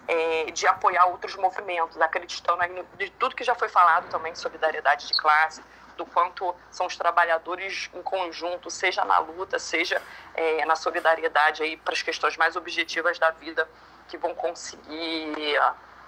é, 0.08 0.50
de 0.50 0.66
apoiar 0.66 1.06
outros 1.06 1.36
movimentos, 1.36 1.98
acreditando 2.00 2.60
de 2.98 3.08
tudo 3.10 3.36
que 3.36 3.44
já 3.44 3.54
foi 3.54 3.68
falado 3.68 4.10
também, 4.10 4.34
solidariedade 4.34 5.06
de 5.06 5.14
classe, 5.14 5.62
do 5.96 6.06
quanto 6.06 6.54
são 6.70 6.86
os 6.86 6.96
trabalhadores 6.96 7.90
em 7.94 8.02
conjunto, 8.02 8.70
seja 8.70 9.04
na 9.04 9.18
luta, 9.18 9.58
seja 9.58 10.00
é, 10.34 10.64
na 10.64 10.76
solidariedade 10.76 11.62
aí 11.62 11.76
para 11.76 11.94
as 11.94 12.02
questões 12.02 12.36
mais 12.36 12.56
objetivas 12.56 13.18
da 13.18 13.30
vida, 13.30 13.68
que 14.08 14.16
vão 14.16 14.34
conseguir 14.34 15.58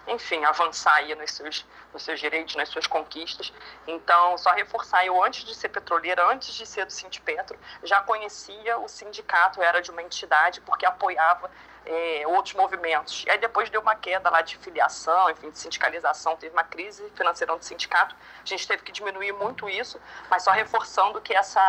enfim, 0.06 0.44
avançar 0.44 0.94
aí 0.94 1.14
nos 1.14 1.30
seus, 1.32 1.66
nos 1.92 2.02
seus 2.02 2.20
direitos, 2.20 2.54
nas 2.56 2.68
suas 2.68 2.86
conquistas. 2.86 3.52
Então, 3.86 4.36
só 4.38 4.52
reforçar, 4.52 5.04
eu 5.04 5.22
antes 5.22 5.44
de 5.44 5.54
ser 5.54 5.68
petroleira, 5.68 6.26
antes 6.30 6.54
de 6.54 6.66
ser 6.66 6.86
do 6.86 6.92
Sindipetro, 6.92 7.58
já 7.82 8.00
conhecia 8.02 8.78
o 8.78 8.88
sindicato, 8.88 9.62
era 9.62 9.80
de 9.80 9.90
uma 9.90 10.02
entidade, 10.02 10.60
porque 10.60 10.84
apoiava 10.84 11.50
é, 11.86 12.22
outros 12.26 12.54
movimentos. 12.54 13.24
E 13.26 13.30
aí 13.30 13.38
depois 13.38 13.68
deu 13.70 13.80
uma 13.80 13.94
queda 13.94 14.30
lá 14.30 14.40
de 14.40 14.56
filiação, 14.56 15.30
enfim, 15.30 15.50
de 15.50 15.58
sindicalização, 15.58 16.36
teve 16.36 16.52
uma 16.52 16.64
crise 16.64 17.10
financeira 17.14 17.54
do 17.56 17.64
sindicato, 17.64 18.14
a 18.42 18.46
gente 18.46 18.66
teve 18.66 18.82
que 18.82 18.92
diminuir 18.92 19.32
muito 19.32 19.68
isso, 19.68 20.00
mas 20.30 20.42
só 20.42 20.50
reforçando 20.50 21.20
que 21.20 21.34
essa 21.34 21.60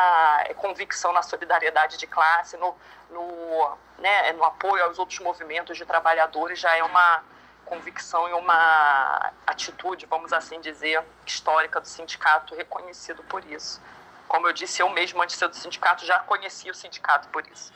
convicção 0.58 1.12
na 1.12 1.22
solidariedade 1.22 1.98
de 1.98 2.08
classe, 2.08 2.56
no, 2.58 2.76
no, 3.10 3.78
né, 3.98 4.32
no 4.34 4.44
apoio 4.44 4.84
aos 4.84 4.98
outros 4.98 5.20
movimentos 5.20 5.78
de 5.78 5.86
trabalhadores 5.86 6.60
já 6.60 6.76
é 6.76 6.84
uma 6.84 7.24
convicção 7.66 8.30
e 8.30 8.34
uma 8.34 9.32
atitude, 9.46 10.06
vamos 10.06 10.32
assim 10.32 10.60
dizer, 10.62 11.04
histórica 11.26 11.82
do 11.82 11.88
sindicato, 11.88 12.56
reconhecido 12.56 13.24
por 13.24 13.44
isso. 13.46 13.82
Como 14.28 14.48
eu 14.48 14.54
disse, 14.54 14.82
eu 14.82 14.90
mesmo, 14.90 15.22
antes 15.22 15.36
de 15.36 15.40
ser 15.40 15.48
do 15.48 15.56
sindicato, 15.56 16.06
já 16.06 16.20
conhecia 16.20 16.72
o 16.72 16.76
sindicato 16.76 17.28
por 17.30 17.46
isso. 17.48 17.74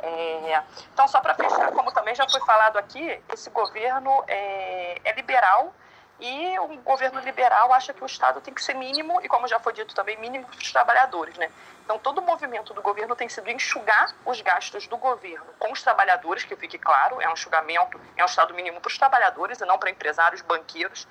É, 0.00 0.62
então, 0.92 1.08
só 1.08 1.20
para 1.20 1.34
fechar, 1.34 1.72
como 1.72 1.90
também 1.92 2.14
já 2.14 2.28
foi 2.28 2.40
falado 2.40 2.76
aqui, 2.76 3.20
esse 3.32 3.50
governo 3.50 4.22
é, 4.28 5.00
é 5.04 5.12
liberal 5.14 5.74
E 6.20 6.58
o 6.58 6.76
governo 6.78 7.20
liberal 7.20 7.72
acha 7.72 7.94
que 7.94 8.02
o 8.02 8.06
Estado 8.06 8.40
tem 8.40 8.52
que 8.52 8.62
ser 8.62 8.74
mínimo, 8.74 9.20
e 9.22 9.28
como 9.28 9.46
já 9.46 9.60
foi 9.60 9.72
dito 9.72 9.94
também, 9.94 10.18
mínimo 10.18 10.46
para 10.46 10.56
os 10.56 10.72
trabalhadores. 10.72 11.36
Né? 11.36 11.50
Então, 11.84 11.98
todo 11.98 12.18
o 12.18 12.22
movimento 12.22 12.74
do 12.74 12.82
governo 12.82 13.14
tem 13.14 13.28
sido 13.28 13.48
enxugar 13.48 14.14
os 14.26 14.40
gastos 14.40 14.86
do 14.88 14.96
governo 14.96 15.46
com 15.58 15.72
os 15.72 15.82
trabalhadores, 15.82 16.44
que 16.44 16.56
fique 16.56 16.78
claro, 16.78 17.20
é 17.20 17.28
um 17.28 17.32
enxugamento, 17.34 18.00
é 18.16 18.22
um 18.22 18.26
Estado 18.26 18.52
mínimo 18.52 18.80
para 18.80 18.88
os 18.88 18.98
trabalhadores 18.98 19.60
e 19.60 19.64
não 19.64 19.78
para 19.78 19.90
empresários, 19.90 20.42
banqueiros. 20.42 21.06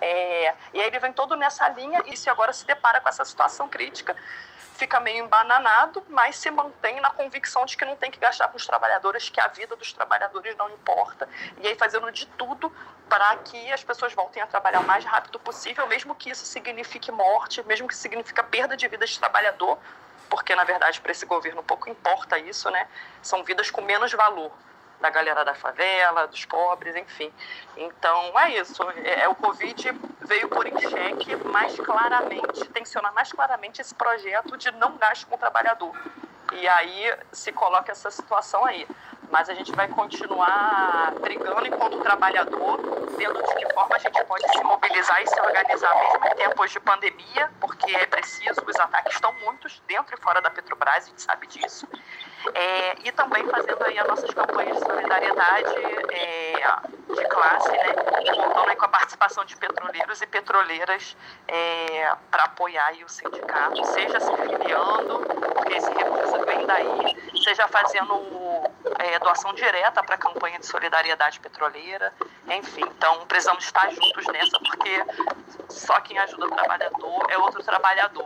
É, 0.00 0.54
e 0.74 0.80
aí 0.80 0.86
ele 0.86 0.98
vem 0.98 1.12
todo 1.12 1.36
nessa 1.36 1.68
linha 1.68 2.02
e 2.06 2.16
se 2.16 2.28
agora 2.28 2.52
se 2.52 2.66
depara 2.66 3.00
com 3.00 3.08
essa 3.08 3.24
situação 3.24 3.68
crítica 3.68 4.16
fica 4.76 5.00
meio 5.00 5.24
embananado, 5.24 6.04
mas 6.08 6.36
se 6.36 6.50
mantém 6.50 7.00
na 7.00 7.10
convicção 7.10 7.64
de 7.64 7.76
que 7.76 7.84
não 7.84 7.96
tem 7.96 8.10
que 8.10 8.18
gastar 8.18 8.48
com 8.48 8.56
os 8.56 8.66
trabalhadores, 8.66 9.28
que 9.28 9.40
a 9.40 9.48
vida 9.48 9.74
dos 9.74 9.92
trabalhadores 9.92 10.56
não 10.56 10.70
importa, 10.70 11.28
e 11.58 11.66
aí 11.66 11.74
fazendo 11.74 12.10
de 12.12 12.26
tudo 12.26 12.72
para 13.08 13.36
que 13.38 13.72
as 13.72 13.82
pessoas 13.82 14.12
voltem 14.12 14.42
a 14.42 14.46
trabalhar 14.46 14.80
o 14.80 14.86
mais 14.86 15.04
rápido 15.04 15.38
possível, 15.38 15.86
mesmo 15.86 16.14
que 16.14 16.30
isso 16.30 16.44
signifique 16.44 17.10
morte, 17.10 17.62
mesmo 17.64 17.88
que 17.88 17.96
signifique 17.96 18.42
perda 18.44 18.76
de 18.76 18.86
vida 18.86 19.06
de 19.06 19.18
trabalhador, 19.18 19.78
porque 20.28 20.54
na 20.54 20.64
verdade 20.64 21.00
para 21.00 21.12
esse 21.12 21.24
governo 21.24 21.62
pouco 21.62 21.88
importa 21.88 22.38
isso, 22.38 22.70
né? 22.70 22.88
São 23.22 23.44
vidas 23.44 23.70
com 23.70 23.80
menos 23.80 24.12
valor 24.12 24.52
da 25.00 25.10
galera 25.10 25.44
da 25.44 25.54
favela, 25.54 26.26
dos 26.26 26.44
pobres, 26.44 26.94
enfim. 26.96 27.32
Então 27.76 28.38
é 28.38 28.58
isso. 28.60 28.82
É, 29.04 29.22
é, 29.22 29.28
o 29.28 29.34
Covid 29.34 29.92
veio 30.22 30.48
por 30.48 30.66
em 30.66 30.78
xeque 30.78 31.36
mais 31.36 31.78
claramente, 31.78 32.64
tensionar 32.70 33.12
mais 33.12 33.32
claramente 33.32 33.80
esse 33.80 33.94
projeto 33.94 34.56
de 34.56 34.70
não 34.72 34.96
gasto 34.96 35.26
com 35.26 35.34
o 35.34 35.38
trabalhador. 35.38 35.94
E 36.52 36.68
aí 36.68 37.14
se 37.32 37.52
coloca 37.52 37.92
essa 37.92 38.10
situação 38.10 38.64
aí. 38.64 38.86
Mas 39.30 39.48
a 39.48 39.54
gente 39.54 39.72
vai 39.72 39.88
continuar 39.88 41.12
brigando 41.20 41.66
enquanto 41.66 42.00
trabalhador, 42.00 42.78
vendo 43.16 43.42
de 43.42 43.54
que 43.54 43.74
forma 43.74 43.96
a 43.96 43.98
gente 43.98 44.24
pode 44.24 44.48
se 44.48 44.62
mobilizar 44.62 45.22
e 45.22 45.26
se 45.26 45.40
organizar 45.40 45.94
mesmo 45.94 46.26
em 46.26 46.36
tempos 46.36 46.70
de 46.70 46.80
pandemia, 46.80 47.50
porque 47.60 47.94
é 47.94 48.06
preciso, 48.06 48.62
os 48.66 48.76
ataques 48.76 49.14
estão 49.14 49.32
muitos 49.44 49.82
dentro 49.86 50.16
e 50.16 50.22
fora 50.22 50.40
da 50.40 50.50
Petrobras, 50.50 51.04
a 51.04 51.08
gente 51.08 51.22
sabe 51.22 51.46
disso. 51.46 51.86
É, 52.54 52.96
e 53.04 53.12
também 53.12 53.44
fazendo 53.48 53.82
aí 53.84 53.98
as 53.98 54.06
nossas 54.06 54.30
campanhas 54.32 54.76
de 54.76 54.84
solidariedade 54.84 55.74
é, 56.10 57.14
de 57.14 57.24
classe, 57.28 57.70
né? 57.70 57.94
Contando 58.34 58.70
aí 58.70 58.76
com 58.76 58.84
a 58.84 58.88
participação 58.88 59.44
de 59.44 59.56
petroleiros 59.56 60.20
e 60.22 60.26
petroleiras 60.26 61.16
é, 61.48 62.12
para 62.30 62.44
apoiar 62.44 62.92
o 63.04 63.08
sindicato, 63.08 63.84
seja 63.86 64.20
se 64.20 64.32
filiando, 64.36 65.20
porque 65.54 65.74
esse 65.74 65.90
recurso 65.90 66.44
vem 66.44 66.66
daí, 66.66 67.32
seja 67.42 67.66
fazendo 67.68 68.14
é, 68.98 69.18
doação 69.18 69.52
direta 69.54 70.02
para 70.02 70.14
a 70.14 70.18
campanha 70.18 70.58
de 70.58 70.66
solidariedade 70.66 71.40
petroleira, 71.40 72.12
enfim. 72.48 72.84
Então, 72.96 73.26
precisamos 73.26 73.64
estar 73.64 73.90
juntos 73.90 74.26
nessa, 74.28 74.58
porque 74.58 75.04
só 75.68 76.00
quem 76.00 76.18
ajuda 76.18 76.46
o 76.46 76.50
trabalhador 76.50 77.26
é 77.28 77.38
outro 77.38 77.62
trabalhador. 77.62 78.24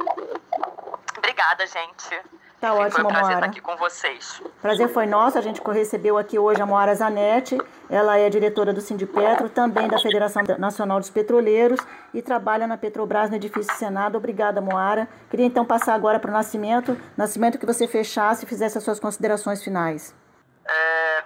Obrigada, 1.16 1.66
gente. 1.66 2.20
Tá 2.60 2.74
ótimo, 2.74 2.90
Foi 2.90 3.04
um 3.04 3.08
prazer 3.08 3.22
Moara. 3.22 3.34
estar 3.36 3.46
aqui 3.46 3.60
com 3.62 3.74
vocês. 3.76 4.42
Prazer 4.60 4.88
foi 4.90 5.06
nosso. 5.06 5.38
A 5.38 5.40
gente 5.40 5.62
recebeu 5.62 6.18
aqui 6.18 6.38
hoje 6.38 6.60
a 6.60 6.66
Moara 6.66 6.94
Zanetti. 6.94 7.56
Ela 7.88 8.18
é 8.18 8.28
diretora 8.28 8.70
do 8.70 8.82
Sindipetro, 8.82 9.48
também 9.48 9.88
da 9.88 9.98
Federação 9.98 10.42
Nacional 10.58 11.00
dos 11.00 11.08
Petroleiros 11.08 11.80
e 12.12 12.20
trabalha 12.20 12.66
na 12.66 12.76
Petrobras 12.76 13.30
no 13.30 13.36
edifício 13.36 13.74
Senado. 13.76 14.18
Obrigada, 14.18 14.60
Moara. 14.60 15.08
Queria 15.30 15.46
então 15.46 15.64
passar 15.64 15.94
agora 15.94 16.20
para 16.20 16.30
o 16.30 16.34
Nascimento. 16.34 17.00
Nascimento, 17.16 17.58
que 17.58 17.64
você 17.64 17.88
fechasse 17.88 18.44
e 18.44 18.48
fizesse 18.48 18.76
as 18.76 18.84
suas 18.84 19.00
considerações 19.00 19.64
finais. 19.64 20.14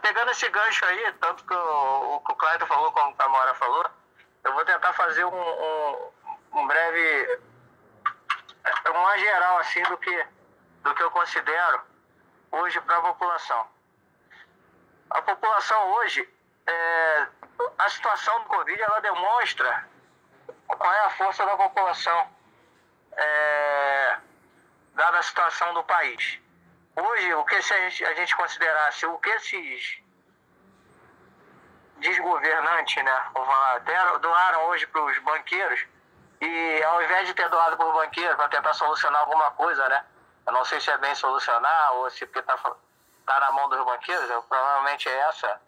É, 0.05 0.09
pegando 0.09 0.31
esse 0.31 0.49
gancho 0.51 0.85
aí, 0.85 1.13
tanto 1.15 1.45
que 1.45 1.55
o, 1.55 1.57
o, 1.57 2.17
o 2.17 2.21
Clayton 2.21 2.67
falou 2.67 2.93
como 2.93 3.15
a 3.19 3.29
Moara 3.29 3.55
falou, 3.55 3.87
eu 4.45 4.53
vou 4.53 4.65
tentar 4.65 4.93
fazer 4.93 5.25
um, 5.25 5.35
um, 5.35 6.11
um 6.53 6.67
breve, 6.67 7.41
uma 8.95 9.19
geral 9.19 9.59
assim 9.59 9.83
do 9.85 9.97
que 9.97 10.27
do 10.83 10.95
que 10.95 11.03
eu 11.03 11.11
considero 11.11 11.81
hoje 12.51 12.79
para 12.83 12.99
a 12.99 13.01
população. 13.01 13.67
A 15.09 15.23
população 15.23 15.93
hoje, 15.95 16.29
é, 16.67 17.27
a 17.79 17.89
situação 17.89 18.41
do 18.41 18.47
Covid, 18.47 18.83
ela 18.83 19.01
demonstra 19.01 19.89
qual 20.67 20.93
é 20.93 21.01
a 21.07 21.11
força 21.11 21.47
da 21.47 21.57
população, 21.57 22.29
é, 23.17 24.19
dada 24.95 25.19
a 25.19 25.23
situação 25.23 25.73
do 25.73 25.83
país. 25.85 26.44
Hoje, 26.97 27.35
o 27.35 27.45
que 27.45 27.61
se 27.61 27.75
a 27.75 27.81
gente, 27.81 28.05
a 28.05 28.15
gente 28.15 28.37
considerasse, 28.37 29.05
o 29.07 29.19
que 29.19 29.29
esses 29.31 30.01
desgovernantes, 31.99 33.03
né, 33.03 33.31
deram, 33.85 34.21
doaram 34.21 34.67
hoje 34.67 34.87
para 34.87 35.03
os 35.03 35.19
banqueiros, 35.19 35.85
e 36.41 36.83
ao 36.85 37.03
invés 37.03 37.27
de 37.27 37.35
ter 37.35 37.49
doado 37.49 37.77
para 37.77 37.87
o 37.87 37.93
banqueiro 37.95 38.37
para 38.37 38.49
tentar 38.49 38.75
solucionar 38.75 39.23
alguma 39.23 39.51
coisa, 39.53 39.89
né, 39.89 40.05
eu 40.47 40.53
não 40.53 40.65
sei 40.65 40.81
se 40.81 40.91
é 40.91 40.99
bem 40.99 41.15
solucionar 41.17 41.95
ou 41.95 42.11
se 42.11 42.27
porque 42.27 42.39
está 42.39 42.57
tá 42.57 43.41
na 43.41 43.53
mão 43.53 43.69
dos 43.69 43.85
banqueiros, 43.85 44.29
provavelmente 44.49 45.09
é 45.09 45.19
essa, 45.29 45.61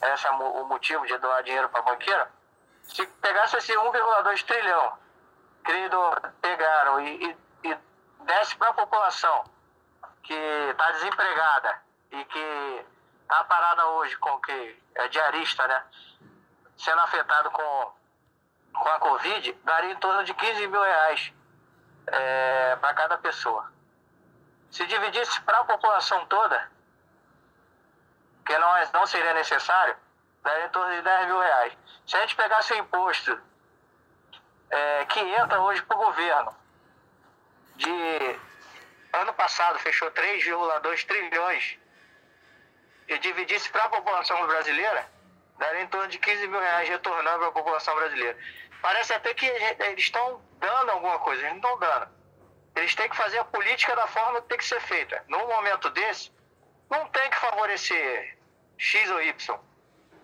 essa 0.00 0.28
é 0.28 0.30
o 0.30 0.64
motivo 0.64 1.06
de 1.06 1.18
doar 1.18 1.42
dinheiro 1.42 1.68
para 1.68 1.82
banqueiro. 1.82 2.26
Se 2.84 3.06
pegasse 3.06 3.56
esse 3.56 3.72
1,2 3.72 4.46
trilhão 4.46 4.98
que 5.62 5.72
pegaram 6.40 7.00
e, 7.00 7.36
e, 7.64 7.68
e 7.68 7.78
desse 8.24 8.56
para 8.56 8.70
a 8.70 8.74
população 8.74 9.44
que 10.22 10.34
está 10.34 10.90
desempregada 10.92 11.82
e 12.10 12.24
que 12.24 12.86
está 13.22 13.44
parada 13.44 13.86
hoje 13.86 14.16
com 14.16 14.38
que 14.40 14.82
é 14.94 15.08
diarista, 15.08 15.66
né? 15.66 15.84
Sendo 16.76 17.00
afetado 17.00 17.50
com, 17.50 17.92
com 18.72 18.88
a 18.88 18.98
Covid, 18.98 19.52
daria 19.64 19.92
em 19.92 19.96
torno 19.96 20.24
de 20.24 20.34
15 20.34 20.66
mil 20.66 20.82
reais 20.82 21.32
é, 22.06 22.76
para 22.76 22.94
cada 22.94 23.18
pessoa 23.18 23.70
se 24.70 24.86
dividisse 24.86 25.40
para 25.42 25.58
a 25.58 25.64
população 25.64 26.24
toda, 26.26 26.70
que 28.46 28.56
não, 28.56 28.76
é, 28.76 28.88
não 28.92 29.06
seria 29.06 29.34
necessário, 29.34 29.96
daria 30.42 30.66
em 30.66 30.70
torno 30.70 30.94
de 30.94 31.02
10 31.02 31.26
mil 31.26 31.40
reais. 31.40 31.76
Se 32.06 32.16
a 32.16 32.20
gente 32.20 32.36
pegasse 32.36 32.72
o 32.72 32.76
imposto 32.76 33.38
é, 34.70 35.04
que 35.06 35.20
entra 35.20 35.60
hoje 35.60 35.82
para 35.82 35.96
o 35.96 36.04
governo, 36.04 36.54
de 37.76 38.40
ano 39.12 39.32
passado 39.34 39.78
fechou 39.78 40.10
3,2 40.10 41.04
trilhões, 41.04 41.78
e 43.08 43.18
dividisse 43.18 43.68
para 43.70 43.84
a 43.84 43.88
população 43.88 44.46
brasileira, 44.46 45.06
daria 45.58 45.82
em 45.82 45.88
torno 45.88 46.08
de 46.08 46.18
15 46.18 46.46
mil 46.46 46.60
reais 46.60 46.88
retornando 46.88 47.38
para 47.38 47.48
a 47.48 47.52
população 47.52 47.94
brasileira. 47.96 48.38
Parece 48.80 49.12
até 49.12 49.34
que 49.34 49.46
eles 49.46 50.04
estão 50.04 50.40
dando 50.58 50.90
alguma 50.90 51.18
coisa, 51.18 51.42
eles 51.42 51.60
não 51.60 51.74
estão 51.74 51.78
dando 51.78 52.20
eles 52.76 52.94
têm 52.94 53.08
que 53.08 53.16
fazer 53.16 53.38
a 53.38 53.44
política 53.44 53.94
da 53.96 54.06
forma 54.06 54.40
que 54.42 54.48
tem 54.48 54.58
que 54.58 54.64
ser 54.64 54.80
feita. 54.80 55.22
Num 55.28 55.46
momento 55.46 55.90
desse, 55.90 56.32
não 56.88 57.06
tem 57.08 57.28
que 57.30 57.36
favorecer 57.36 58.38
X 58.78 59.10
ou 59.10 59.22
Y. 59.22 59.58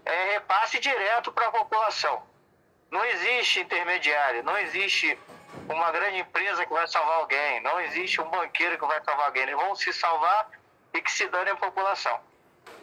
É 0.05 0.33
repasse 0.35 0.79
direto 0.79 1.33
para 1.33 1.49
a 1.49 1.51
população. 1.51 2.23
Não 2.91 3.05
existe 3.05 3.61
intermediário, 3.61 4.45
não 4.45 4.57
existe 4.59 5.19
uma 5.69 5.91
grande 5.91 6.19
empresa 6.19 6.65
que 6.65 6.73
vai 6.73 6.87
salvar 6.87 7.19
alguém, 7.19 7.61
não 7.61 7.81
existe 7.81 8.21
um 8.21 8.31
banqueiro 8.31 8.79
que 8.79 8.87
vai 8.87 9.03
salvar 9.03 9.27
alguém. 9.27 9.43
Eles 9.43 9.57
vão 9.57 9.75
se 9.75 9.93
salvar 9.93 10.51
e 10.95 11.01
que 11.01 11.11
se 11.11 11.27
dane 11.29 11.51
a 11.51 11.57
população. 11.57 12.21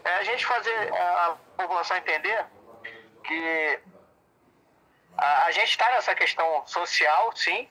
É 0.04 0.16
a 0.16 0.24
gente 0.24 0.46
fazer 0.46 0.94
a 0.94 1.38
população 1.58 1.98
entender 1.98 2.46
que 3.24 3.80
a, 5.18 5.46
a 5.46 5.52
gente 5.52 5.70
está 5.70 5.90
nessa 5.92 6.14
questão 6.14 6.66
social, 6.68 7.32
sim, 7.36 7.70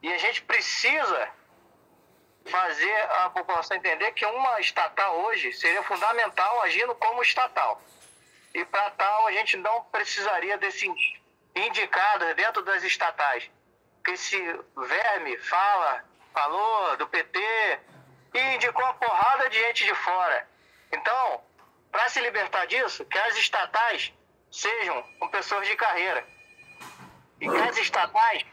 e 0.00 0.12
a 0.12 0.18
gente 0.18 0.42
precisa 0.42 1.28
fazer 2.46 3.10
a 3.22 3.30
população 3.30 3.76
entender 3.76 4.12
que 4.12 4.26
uma 4.26 4.60
estatal 4.60 5.20
hoje 5.20 5.52
seria 5.52 5.82
fundamental 5.82 6.62
agindo 6.62 6.94
como 6.96 7.22
estatal. 7.22 7.80
E 8.54 8.64
para 8.64 8.90
tal, 8.90 9.28
a 9.28 9.32
gente 9.32 9.56
não 9.56 9.84
precisaria 9.84 10.58
desses 10.58 10.90
indicados 11.54 12.34
dentro 12.34 12.62
das 12.62 12.82
estatais. 12.82 13.50
Que 14.04 14.12
esse 14.12 14.40
verme 14.76 15.36
fala, 15.38 16.04
falou 16.32 16.96
do 16.96 17.06
PT 17.06 17.38
e 18.34 18.54
indicou 18.54 18.82
uma 18.82 18.94
porrada 18.94 19.48
de 19.48 19.58
gente 19.58 19.84
de 19.84 19.94
fora. 19.94 20.48
Então, 20.92 21.42
para 21.90 22.08
se 22.08 22.20
libertar 22.20 22.66
disso, 22.66 23.04
que 23.04 23.18
as 23.18 23.36
estatais 23.36 24.12
sejam 24.50 25.02
com 25.18 25.28
pessoas 25.28 25.66
de 25.66 25.76
carreira. 25.76 26.24
E 27.40 27.48
que 27.48 27.56
as 27.56 27.76
estatais 27.76 28.44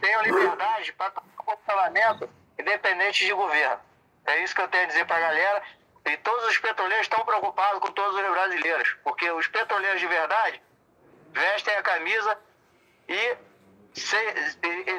tenham 0.00 0.22
liberdade 0.22 0.92
para 0.92 1.10
tomar 1.10 1.44
funcionamento 1.44 2.30
independente 2.58 3.24
de 3.24 3.32
governo. 3.32 3.80
É 4.26 4.42
isso 4.42 4.54
que 4.54 4.60
eu 4.60 4.68
tenho 4.68 4.84
a 4.84 4.86
dizer 4.86 5.06
para 5.06 5.16
a 5.16 5.20
galera. 5.20 5.62
E 6.04 6.16
todos 6.18 6.48
os 6.48 6.58
petroleiros 6.58 7.06
estão 7.06 7.24
preocupados 7.24 7.80
com 7.80 7.90
todos 7.92 8.16
os 8.16 8.30
brasileiros, 8.30 8.96
porque 9.04 9.30
os 9.30 9.46
petroleiros 9.48 10.00
de 10.00 10.06
verdade 10.06 10.62
vestem 11.32 11.74
a 11.74 11.82
camisa 11.82 12.38
e, 13.08 13.36
se, 13.98 14.16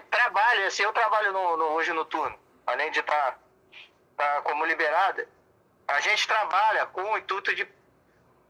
trabalham. 0.10 0.68
Assim, 0.68 0.84
eu 0.84 0.94
trabalho 0.94 1.32
no, 1.32 1.58
no, 1.58 1.66
hoje 1.74 1.94
no 1.94 2.06
turno, 2.06 2.38
além 2.66 2.92
de 2.92 3.00
estar 3.00 3.32
tá, 4.18 4.36
tá 4.36 4.42
como 4.42 4.66
liberada. 4.66 5.28
A 5.88 6.00
gente 6.02 6.28
trabalha 6.28 6.86
com 6.88 7.02
o 7.02 7.18
intuito 7.18 7.54
de, 7.56 7.68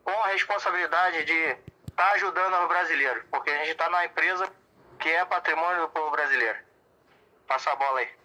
com 0.03 0.11
a 0.11 0.27
responsabilidade 0.27 1.23
de 1.23 1.33
estar 1.33 1.59
tá 1.95 2.11
ajudando 2.11 2.61
os 2.61 2.67
brasileiros, 2.67 3.23
porque 3.31 3.49
a 3.49 3.57
gente 3.59 3.71
está 3.71 3.89
na 3.89 4.05
empresa 4.05 4.51
que 4.99 5.09
é 5.09 5.23
patrimônio 5.25 5.81
do 5.81 5.89
povo 5.89 6.11
brasileiro. 6.11 6.59
Passa 7.47 7.71
a 7.71 7.75
bola 7.75 7.99
aí. 7.99 8.18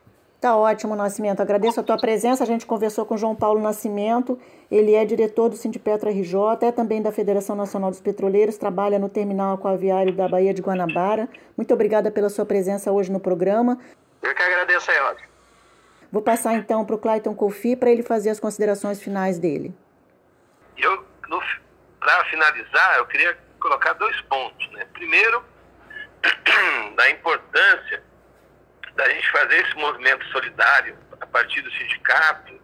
Tá 0.44 0.54
ótimo, 0.54 0.94
Nascimento. 0.94 1.40
Agradeço 1.40 1.80
a 1.80 1.82
tua 1.82 1.96
presença. 1.96 2.44
A 2.44 2.46
gente 2.46 2.66
conversou 2.66 3.06
com 3.06 3.16
João 3.16 3.34
Paulo 3.34 3.62
Nascimento. 3.62 4.38
Ele 4.70 4.94
é 4.94 5.02
diretor 5.02 5.48
do 5.48 5.56
Sindipetro 5.56 6.10
RJ, 6.10 6.66
é 6.68 6.70
também 6.70 7.00
da 7.00 7.10
Federação 7.10 7.56
Nacional 7.56 7.88
dos 7.88 8.02
Petroleiros, 8.02 8.58
trabalha 8.58 8.98
no 8.98 9.08
terminal 9.08 9.54
aquaviário 9.54 10.12
da 10.12 10.28
Baía 10.28 10.52
de 10.52 10.60
Guanabara. 10.60 11.30
Muito 11.56 11.72
obrigada 11.72 12.10
pela 12.10 12.28
sua 12.28 12.44
presença 12.44 12.92
hoje 12.92 13.10
no 13.10 13.18
programa. 13.18 13.78
Eu 14.22 14.34
que 14.34 14.42
agradeço 14.42 14.90
Roger. 14.90 15.26
Vou 16.12 16.20
passar 16.20 16.52
então 16.56 16.84
para 16.84 16.94
o 16.94 16.98
Clayton 16.98 17.34
Kofi 17.34 17.74
para 17.74 17.90
ele 17.90 18.02
fazer 18.02 18.28
as 18.28 18.38
considerações 18.38 19.00
finais 19.00 19.38
dele. 19.38 19.74
Eu, 20.76 21.06
para 21.98 22.24
finalizar, 22.26 22.98
eu 22.98 23.06
queria 23.06 23.34
colocar 23.58 23.94
dois 23.94 24.20
pontos. 24.20 24.70
Né? 24.72 24.86
Primeiro, 24.92 25.42
da 26.96 27.10
importância 27.10 28.02
da 28.94 29.08
gente 29.08 29.30
fazer 29.30 29.56
esse 29.62 29.74
movimento 29.74 30.24
solidário 30.26 30.96
a 31.20 31.26
partir 31.26 31.60
do 31.62 31.70
sindicato 31.72 32.60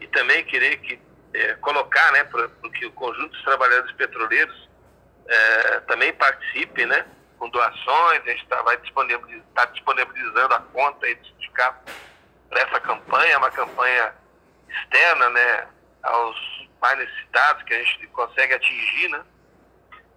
e 0.00 0.06
também 0.08 0.44
querer 0.44 0.78
que 0.78 0.98
é, 1.34 1.54
colocar, 1.56 2.12
né, 2.12 2.24
para 2.24 2.48
que 2.70 2.86
o 2.86 2.92
conjunto 2.92 3.28
dos 3.28 3.42
trabalhadores 3.42 3.92
petroleiros 3.92 4.68
é, 5.28 5.80
também 5.80 6.12
participe, 6.14 6.86
né, 6.86 7.04
com 7.38 7.48
doações, 7.50 8.22
a 8.22 8.30
gente 8.30 8.46
tá, 8.46 8.62
vai 8.62 8.76
disponibilizar, 8.78 9.44
tá 9.54 9.64
disponibilizando 9.66 10.54
a 10.54 10.60
conta 10.60 11.14
do 11.14 11.26
sindicato 11.26 11.92
para 12.48 12.60
essa 12.62 12.80
campanha, 12.80 13.38
uma 13.38 13.50
campanha 13.50 14.14
externa, 14.68 15.28
né, 15.30 15.68
aos 16.02 16.68
mais 16.80 16.98
necessitados 16.98 17.62
que 17.64 17.74
a 17.74 17.82
gente 17.82 18.06
consegue 18.08 18.54
atingir, 18.54 19.08
né, 19.08 19.22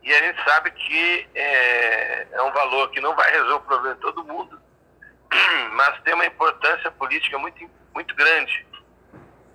e 0.04 0.13
a 0.13 0.19
gente 0.19 0.43
sabe 0.43 0.72
que 0.72 1.28
é, 1.36 2.28
é 2.32 2.41
um 2.41 2.52
valor 2.52 2.89
que 2.91 3.02
não 3.02 3.15
vai 3.15 3.30
resolver 3.32 3.54
o 3.56 3.62
problema 3.62 3.95
de 3.95 4.02
todo 4.02 4.24
mundo, 4.24 4.69
mas 5.74 6.02
tem 6.02 6.13
uma 6.13 6.26
importância 6.26 6.92
política 6.92 7.38
muito, 7.38 7.70
muito 7.94 8.15
grande, 8.15 8.65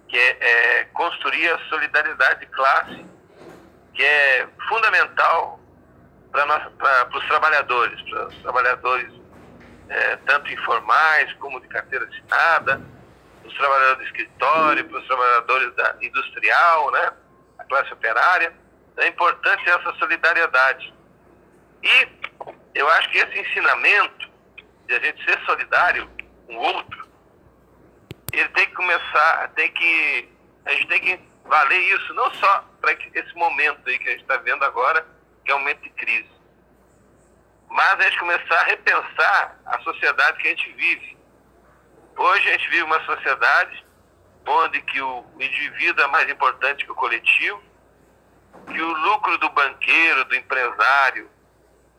que 0.08 0.16
é, 0.16 0.80
é 0.80 0.84
construir 0.92 1.50
a 1.50 1.58
solidariedade 1.68 2.40
de 2.40 2.46
classe, 2.46 3.06
que 3.92 4.04
é 4.04 4.48
fundamental 4.68 5.60
para 6.32 7.08
os 7.16 7.26
trabalhadores, 7.26 8.02
para 8.02 8.26
os 8.26 8.36
trabalhadores 8.42 9.24
é, 9.88 10.16
tanto 10.26 10.52
informais 10.52 11.32
como 11.34 11.60
de 11.60 11.68
carteira 11.68 12.06
assinada, 12.06 12.80
os 13.44 13.54
trabalhadores 13.54 13.98
do 13.98 14.04
escritório, 14.04 14.84
para 14.88 14.98
os 14.98 15.06
trabalhadores 15.06 15.74
da 15.76 15.96
industrial, 16.00 16.90
né, 16.90 17.12
a 17.58 17.64
classe 17.64 17.92
operária. 17.92 18.52
É 18.96 19.08
importante 19.08 19.68
essa 19.68 19.92
solidariedade. 19.94 20.94
E 21.82 22.08
eu 22.74 22.88
acho 22.90 23.10
que 23.10 23.18
esse 23.18 23.38
ensinamento 23.38 24.30
de 24.86 24.94
a 24.94 25.00
gente 25.00 25.24
ser 25.24 25.38
solidário 25.44 26.08
com 26.46 26.56
o 26.56 26.60
outro, 26.60 27.08
ele 28.32 28.48
tem 28.50 28.66
que 28.66 28.74
começar, 28.74 29.48
tem 29.54 29.72
que, 29.72 30.28
a 30.64 30.72
gente 30.72 30.88
tem 30.88 31.00
que 31.00 31.20
valer 31.44 31.80
isso 31.94 32.14
não 32.14 32.32
só 32.34 32.64
para 32.80 32.92
esse 32.92 33.34
momento 33.34 33.88
aí 33.88 33.98
que 33.98 34.08
a 34.08 34.12
gente 34.12 34.22
está 34.22 34.36
vendo 34.38 34.64
agora, 34.64 35.06
que 35.44 35.52
é 35.52 35.54
um 35.54 35.60
momento 35.60 35.82
de 35.82 35.90
crise, 35.90 36.30
mas 37.68 38.00
a 38.00 38.02
gente 38.02 38.18
começar 38.18 38.60
a 38.60 38.64
repensar 38.64 39.60
a 39.66 39.80
sociedade 39.80 40.38
que 40.38 40.48
a 40.48 40.50
gente 40.50 40.72
vive. 40.72 41.16
Hoje 42.16 42.48
a 42.48 42.52
gente 42.52 42.70
vive 42.70 42.82
uma 42.82 43.04
sociedade 43.04 43.84
onde 44.46 44.80
que 44.82 45.00
o 45.00 45.24
indivíduo 45.40 46.04
é 46.04 46.08
mais 46.08 46.28
importante 46.30 46.84
que 46.84 46.92
o 46.92 46.94
coletivo, 46.94 47.62
que 48.72 48.80
o 48.80 48.92
lucro 48.92 49.38
do 49.38 49.50
banqueiro, 49.50 50.24
do 50.26 50.36
empresário, 50.36 51.30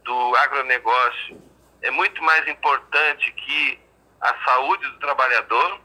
do 0.04 0.36
agronegócio 0.38 1.42
é 1.82 1.92
muito 1.92 2.22
mais 2.24 2.48
importante 2.48 3.32
que 3.32 3.80
a 4.22 4.36
saúde 4.46 4.88
do 4.90 5.00
trabalhador. 5.00 5.80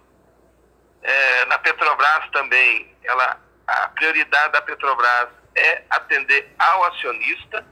É, 1.02 1.44
na 1.46 1.58
Petrobras 1.58 2.30
também, 2.30 2.94
ela, 3.04 3.40
a 3.66 3.88
prioridade 3.88 4.52
da 4.52 4.62
Petrobras 4.62 5.28
é 5.54 5.82
atender 5.90 6.54
ao 6.58 6.84
acionista. 6.84 7.66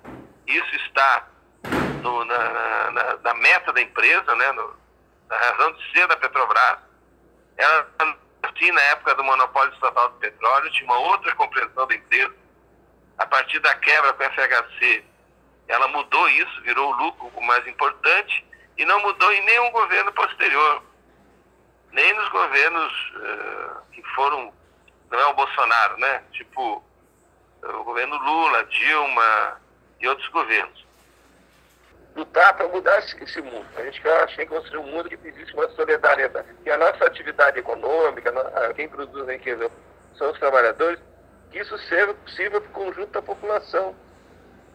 Isso 0.47 0.77
está 0.77 1.29
no, 2.03 2.25
na, 2.25 2.91
na, 2.91 3.17
na, 3.17 3.35
meta 3.35 3.73
da 3.73 3.83
empresa, 3.83 4.35
né, 4.35 4.53
no, 4.53 4.77
na 5.29 5.37
razão 5.37 5.73
de 5.73 5.93
ser 5.93 6.07
da 6.07 6.17
Petrobras. 6.17 6.79
Ela, 7.57 7.89
assim, 8.43 8.71
na 8.71 8.81
época 8.83 9.15
do 9.15 9.25
monopólio 9.25 9.75
estatal 9.75 10.09
do 10.11 10.17
petróleo, 10.17 10.73
tinha 10.73 10.85
uma 10.85 10.99
outra 10.99 11.35
compreensão 11.35 11.87
da 11.87 11.95
empresa. 11.95 12.35
A 13.19 13.27
partir 13.27 13.59
da 13.61 13.75
quebra 13.75 14.13
com 14.13 14.23
a 14.23 14.31
FHC, 14.31 15.05
ela 15.69 15.87
mudou 15.89 16.29
isso, 16.31 16.63
virou 16.63 16.91
o 16.91 16.97
lucro 16.97 17.31
o 17.35 17.43
mais 17.43 17.67
importante 17.67 18.45
e 18.77 18.85
não 18.85 19.01
mudou 19.01 19.33
em 19.33 19.45
nenhum 19.45 19.71
governo 19.71 20.13
posterior, 20.13 20.83
nem 21.93 22.15
nos 22.15 22.29
governos 22.31 23.13
uh, 23.17 23.83
que 23.93 24.03
foram, 24.15 24.53
não 25.11 25.21
é 25.21 25.27
o 25.27 25.35
Bolsonaro, 25.35 25.99
né? 25.99 26.23
Tipo 26.33 26.83
o 27.63 27.85
governo 27.85 28.17
Lula, 28.17 28.65
Dilma 28.65 29.61
e 30.01 30.09
outros 30.09 30.29
governos. 30.29 30.87
Lutar 32.15 32.57
para 32.57 32.69
mudar 32.69 32.99
esse 32.99 33.43
mundo. 33.43 33.67
A 33.77 33.83
gente 33.83 34.01
quer 34.01 34.47
construir 34.47 34.79
um 34.79 34.91
mundo 34.91 35.09
que 35.09 35.29
existe 35.29 35.55
uma 35.55 35.69
solidariedade. 35.71 36.49
Que 36.63 36.71
a 36.71 36.79
nossa 36.79 37.05
atividade 37.05 37.59
econômica, 37.59 38.33
quem 38.75 38.89
produz 38.89 39.29
a 39.29 39.33
riqueza 39.33 39.71
são 40.17 40.31
os 40.31 40.39
trabalhadores, 40.39 41.01
que 41.51 41.59
isso 41.59 41.77
seja 41.79 42.15
possível 42.15 42.61
para 42.61 42.71
o 42.71 42.73
conjunto 42.73 43.11
da 43.11 43.23
população 43.23 43.95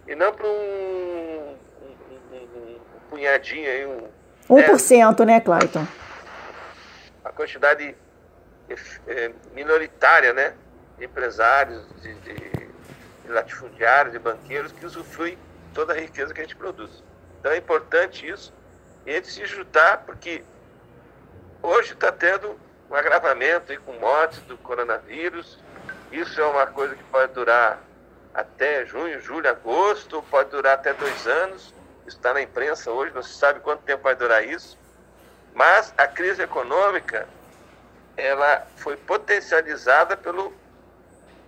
e 0.08 0.16
não 0.16 0.34
para 0.34 0.48
um, 0.48 1.56
um, 1.82 2.36
um, 2.36 2.80
punhadinho 3.10 3.70
aí. 3.70 3.86
Um, 3.86 4.10
1%, 4.50 5.20
né, 5.20 5.26
né 5.26 5.42
Clayton? 5.42 5.88
A 7.24 7.32
quantidade 7.32 7.96
é, 9.08 9.32
minoritária, 9.54 10.34
né? 10.34 10.54
De 10.98 11.06
empresários, 11.06 11.86
de, 12.02 12.14
de, 12.16 12.34
de 12.34 13.30
latifundiários, 13.30 14.14
de 14.14 14.20
banqueiros 14.20 14.72
que 14.72 14.86
usufruem 14.86 15.38
toda 15.74 15.94
a 15.94 16.00
riqueza 16.00 16.34
que 16.34 16.42
a 16.42 16.44
gente 16.44 16.56
produz. 16.56 17.04
Então 17.40 17.52
é 17.52 17.58
importante 17.58 18.28
isso. 18.28 18.54
E 19.06 19.12
a 19.12 19.16
gente 19.16 19.32
se 19.32 19.46
juntar, 19.46 20.04
porque 20.06 20.44
hoje 21.62 21.94
está 21.94 22.12
tendo 22.12 22.58
um 22.90 22.96
agravamento 22.96 23.72
aí 23.72 23.78
com 23.78 23.94
mortes 23.94 24.40
do 24.42 24.58
coronavírus. 24.58 25.60
Isso 26.12 26.40
é 26.40 26.46
uma 26.46 26.68
coisa 26.68 26.96
que 26.96 27.04
pode 27.06 27.34
durar 27.34 27.82
até 28.34 28.86
junho, 28.86 29.22
julho, 29.22 29.50
agosto, 29.50 30.24
pode 30.30 30.50
durar 30.50 30.74
até 30.74 30.94
dois 30.94 31.28
anos. 31.28 31.74
Está 32.08 32.34
na 32.34 32.42
imprensa 32.42 32.92
hoje, 32.92 33.14
não 33.14 33.24
se 33.24 33.34
sabe 33.36 33.60
quanto 33.60 33.84
tempo 33.84 34.04
vai 34.04 34.16
durar 34.16 34.44
isso. 34.44 34.78
Mas 35.54 35.94
a 35.98 36.08
crise 36.08 36.42
econômica 36.42 37.28
ela 38.18 38.66
foi 38.78 38.96
potencializada 38.98 40.18
pelo, 40.18 40.54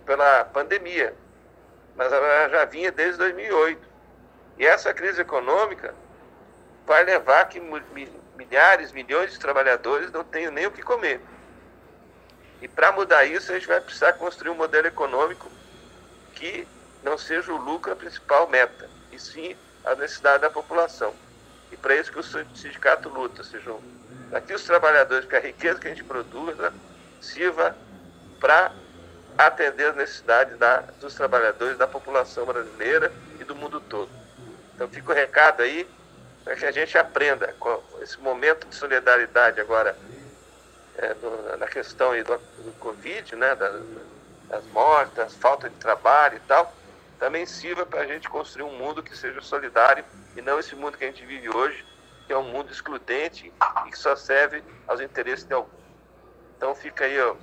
pela 0.04 0.44
pandemia, 0.44 1.14
mas 1.94 2.12
ela 2.12 2.48
já 2.48 2.64
vinha 2.64 2.90
desde 2.90 3.18
2008. 3.18 3.86
E 4.58 4.66
essa 4.66 4.94
crise 4.94 5.20
econômica 5.20 5.94
vai 6.86 7.04
levar 7.04 7.48
que 7.48 7.60
milhares, 8.36 8.92
milhões 8.92 9.32
de 9.32 9.38
trabalhadores 9.38 10.10
não 10.12 10.24
tenham 10.24 10.52
nem 10.52 10.66
o 10.66 10.70
que 10.70 10.82
comer. 10.82 11.20
E 12.62 12.68
para 12.68 12.92
mudar 12.92 13.24
isso, 13.24 13.50
a 13.50 13.54
gente 13.54 13.66
vai 13.66 13.80
precisar 13.80 14.14
construir 14.14 14.50
um 14.50 14.54
modelo 14.54 14.86
econômico 14.86 15.50
que 16.32 16.66
não 17.06 17.16
seja 17.16 17.52
o 17.52 17.56
lucro 17.56 17.92
a 17.92 17.96
principal 17.96 18.48
meta, 18.48 18.90
e 19.12 19.18
sim 19.18 19.56
a 19.84 19.94
necessidade 19.94 20.42
da 20.42 20.50
população. 20.50 21.14
E 21.70 21.76
para 21.76 21.94
isso 21.94 22.10
que 22.10 22.18
o 22.18 22.22
sindicato 22.22 23.08
luta, 23.08 23.44
seja 23.44 23.72
aqui 24.32 24.52
os 24.52 24.64
trabalhadores, 24.64 25.24
que 25.28 25.36
a 25.36 25.40
riqueza 25.40 25.78
que 25.78 25.86
a 25.86 25.90
gente 25.90 26.02
produza 26.02 26.74
sirva 27.20 27.76
para 28.40 28.72
atender 29.38 29.90
as 29.90 29.96
necessidades 29.96 30.58
da, 30.58 30.78
dos 31.00 31.14
trabalhadores, 31.14 31.78
da 31.78 31.86
população 31.86 32.44
brasileira 32.44 33.12
e 33.38 33.44
do 33.44 33.54
mundo 33.54 33.80
todo. 33.80 34.10
Então 34.74 34.88
fica 34.88 35.12
o 35.12 35.14
recado 35.14 35.62
aí 35.62 35.88
para 36.42 36.56
que 36.56 36.66
a 36.66 36.72
gente 36.72 36.98
aprenda 36.98 37.54
com 37.60 37.80
esse 38.00 38.18
momento 38.18 38.66
de 38.66 38.74
solidariedade 38.74 39.60
agora 39.60 39.96
é, 40.96 41.14
do, 41.14 41.56
na 41.56 41.68
questão 41.68 42.10
do, 42.16 42.38
do 42.64 42.72
Covid, 42.80 43.36
né, 43.36 43.54
das, 43.54 43.80
das 44.48 44.64
mortes, 44.72 45.34
falta 45.36 45.70
de 45.70 45.76
trabalho 45.76 46.36
e 46.36 46.40
tal, 46.40 46.75
também 47.18 47.46
sirva 47.46 47.86
para 47.86 48.00
a 48.00 48.06
gente 48.06 48.28
construir 48.28 48.64
um 48.64 48.76
mundo 48.78 49.02
que 49.02 49.16
seja 49.16 49.40
solidário 49.40 50.04
e 50.36 50.42
não 50.42 50.58
esse 50.58 50.74
mundo 50.74 50.98
que 50.98 51.04
a 51.04 51.06
gente 51.08 51.24
vive 51.24 51.48
hoje, 51.48 51.84
que 52.26 52.32
é 52.32 52.38
um 52.38 52.44
mundo 52.44 52.70
excludente 52.70 53.52
e 53.86 53.90
que 53.90 53.98
só 53.98 54.14
serve 54.14 54.62
aos 54.86 55.00
interesses 55.00 55.44
de 55.44 55.54
alguns. 55.54 55.72
Então 56.56 56.74
fica 56.74 57.04
aí 57.04 57.20
ó, 57.20 57.34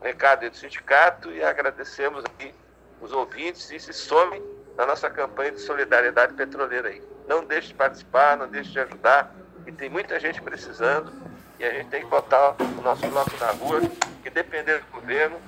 o 0.00 0.04
recado 0.04 0.48
do 0.48 0.56
sindicato 0.56 1.30
e 1.30 1.42
agradecemos 1.42 2.24
aqui 2.24 2.54
os 3.00 3.12
ouvintes 3.12 3.70
e 3.70 3.78
se 3.78 3.92
some 3.92 4.42
na 4.76 4.86
nossa 4.86 5.10
campanha 5.10 5.52
de 5.52 5.60
solidariedade 5.60 6.34
petroleira 6.34 6.88
aí. 6.88 7.02
Não 7.26 7.44
deixe 7.44 7.68
de 7.68 7.74
participar, 7.74 8.36
não 8.36 8.48
deixe 8.48 8.70
de 8.70 8.80
ajudar, 8.80 9.34
e 9.66 9.72
tem 9.72 9.88
muita 9.88 10.18
gente 10.18 10.40
precisando 10.40 11.12
e 11.58 11.64
a 11.64 11.72
gente 11.72 11.90
tem 11.90 12.02
que 12.02 12.08
botar 12.08 12.56
o 12.58 12.82
nosso 12.82 13.06
bloco 13.08 13.36
na 13.38 13.50
rua, 13.50 13.80
que 14.22 14.30
depender 14.30 14.78
do 14.78 14.86
governo, 14.92 15.38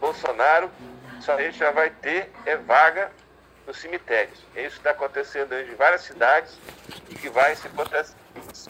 Bolsonaro 0.00 0.70
só 1.24 1.34
a 1.34 1.42
gente 1.42 1.58
já 1.58 1.70
vai 1.70 1.90
ter 1.90 2.30
é 2.44 2.56
vaga 2.56 3.10
nos 3.66 3.78
cemitérios. 3.80 4.38
É 4.54 4.62
isso 4.62 4.72
que 4.72 4.80
está 4.80 4.90
acontecendo 4.90 5.54
em 5.54 5.74
várias 5.74 6.02
cidades 6.02 6.58
e 7.08 7.14
que 7.14 7.30
vai 7.30 7.56
se 7.56 7.68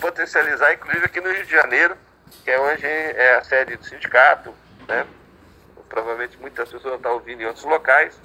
potencializar, 0.01 0.73
inclusive 0.73 1.05
aqui 1.05 1.21
no 1.21 1.33
Rio 1.33 1.45
de 1.45 1.51
Janeiro, 1.51 1.97
que 2.45 2.51
é 2.51 2.61
onde 2.61 2.87
é 2.87 3.35
a 3.37 3.45
sede 3.45 3.77
do 3.77 3.85
sindicato, 3.85 4.55
né? 4.87 5.07
Provavelmente 5.89 6.37
muitas 6.39 6.71
pessoas 6.71 6.95
estão 6.95 7.15
ouvindo 7.15 7.43
em 7.43 7.47
outros 7.47 7.65
locais, 7.65 8.19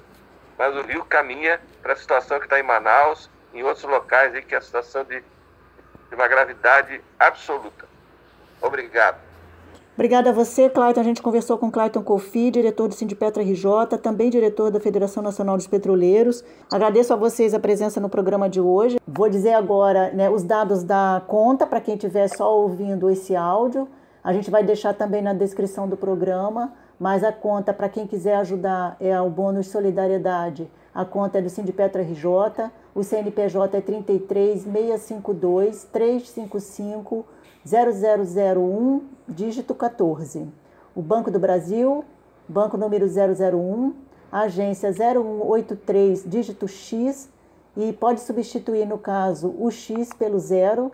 mas 0.56 0.74
o 0.76 0.82
Rio 0.82 1.04
caminha 1.04 1.60
para 1.82 1.92
a 1.92 1.96
situação 1.96 2.38
que 2.38 2.46
está 2.46 2.58
em 2.58 2.62
Manaus, 2.62 3.28
em 3.52 3.62
outros 3.62 3.84
locais, 3.84 4.34
aí, 4.34 4.42
que 4.42 4.54
é 4.54 4.58
a 4.58 4.62
situação 4.62 5.04
de, 5.04 5.20
de 5.20 6.14
uma 6.14 6.28
gravidade 6.28 7.00
absoluta. 7.18 7.88
Obrigado. 8.60 9.29
Obrigada 9.94 10.30
a 10.30 10.32
você, 10.32 10.70
Clayton. 10.70 11.00
A 11.00 11.04
gente 11.04 11.20
conversou 11.20 11.58
com 11.58 11.70
Clayton 11.70 12.02
Colfi, 12.02 12.50
diretor 12.50 12.88
do 12.88 12.94
Sindipetra 12.94 13.42
RJ, 13.42 13.98
também 14.02 14.30
diretor 14.30 14.70
da 14.70 14.80
Federação 14.80 15.22
Nacional 15.22 15.56
dos 15.56 15.66
Petroleiros. 15.66 16.44
Agradeço 16.70 17.12
a 17.12 17.16
vocês 17.16 17.52
a 17.52 17.60
presença 17.60 18.00
no 18.00 18.08
programa 18.08 18.48
de 18.48 18.60
hoje. 18.60 18.98
Vou 19.06 19.28
dizer 19.28 19.52
agora 19.52 20.10
né, 20.12 20.30
os 20.30 20.42
dados 20.42 20.82
da 20.82 21.22
conta 21.26 21.66
para 21.66 21.80
quem 21.80 21.94
estiver 21.94 22.28
só 22.28 22.56
ouvindo 22.56 23.10
esse 23.10 23.36
áudio. 23.36 23.88
A 24.22 24.32
gente 24.32 24.50
vai 24.50 24.62
deixar 24.62 24.94
também 24.94 25.22
na 25.22 25.34
descrição 25.34 25.88
do 25.88 25.96
programa, 25.96 26.72
mas 26.98 27.24
a 27.24 27.32
conta 27.32 27.72
para 27.72 27.88
quem 27.88 28.06
quiser 28.06 28.36
ajudar 28.36 28.96
é 29.00 29.20
o 29.20 29.28
bônus 29.28 29.66
solidariedade. 29.66 30.70
A 30.94 31.04
conta 31.04 31.38
é 31.38 31.42
do 31.42 31.50
Sindipetra 31.50 32.02
RJ, 32.02 32.70
o 32.94 33.02
CNPJ 33.02 33.78
é 33.78 33.80
33 33.80 34.62
652 34.62 35.84
355 35.84 37.24
0001, 37.66 39.02
dígito 39.28 39.74
14. 39.74 40.46
O 40.94 41.02
Banco 41.02 41.30
do 41.30 41.38
Brasil, 41.38 42.04
banco 42.48 42.76
número 42.76 43.06
001, 43.06 43.94
agência 44.32 44.92
0183, 44.92 46.24
dígito 46.26 46.66
X, 46.66 47.28
e 47.76 47.92
pode 47.92 48.20
substituir, 48.20 48.86
no 48.86 48.98
caso, 48.98 49.54
o 49.58 49.70
X 49.70 50.12
pelo 50.12 50.38
zero, 50.38 50.90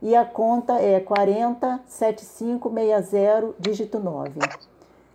e 0.00 0.14
a 0.14 0.24
conta 0.24 0.80
é 0.80 1.00
407560, 1.00 3.54
dígito 3.58 3.98
9. 3.98 4.38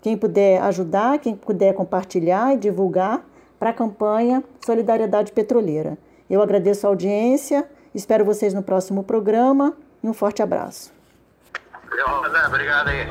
Quem 0.01 0.18
puder 0.18 0.62
ajudar, 0.64 1.20
quem 1.20 1.34
puder 1.36 1.74
compartilhar 1.74 2.54
e 2.54 2.58
divulgar 2.58 3.26
para 3.58 3.70
a 3.70 3.74
campanha 3.74 4.43
Solidariedade 4.66 5.32
Petroleira. 5.32 5.97
Eu 6.30 6.41
agradeço 6.41 6.86
a 6.86 6.89
audiência, 6.89 7.66
espero 7.95 8.26
vocês 8.26 8.54
no 8.54 8.62
próximo 8.62 9.04
programa 9.04 9.74
e 10.04 10.10
um 10.10 10.14
forte 10.14 10.41
abraço. 10.41 10.93
Obrigado 12.48 12.89
aí. 12.89 13.08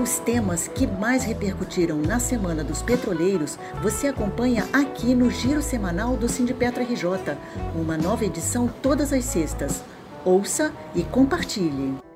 Os 0.00 0.18
temas 0.18 0.68
que 0.68 0.86
mais 0.86 1.22
repercutiram 1.22 1.96
na 1.98 2.18
Semana 2.18 2.64
dos 2.64 2.82
Petroleiros 2.82 3.58
você 3.82 4.08
acompanha 4.08 4.66
aqui 4.72 5.14
no 5.14 5.30
Giro 5.30 5.62
Semanal 5.62 6.16
do 6.16 6.28
Sindipetra 6.28 6.82
RJ, 6.82 7.36
uma 7.74 7.96
nova 7.96 8.24
edição 8.24 8.68
todas 8.82 9.12
as 9.12 9.24
sextas. 9.24 9.84
Ouça 10.24 10.72
e 10.94 11.02
compartilhe. 11.02 12.11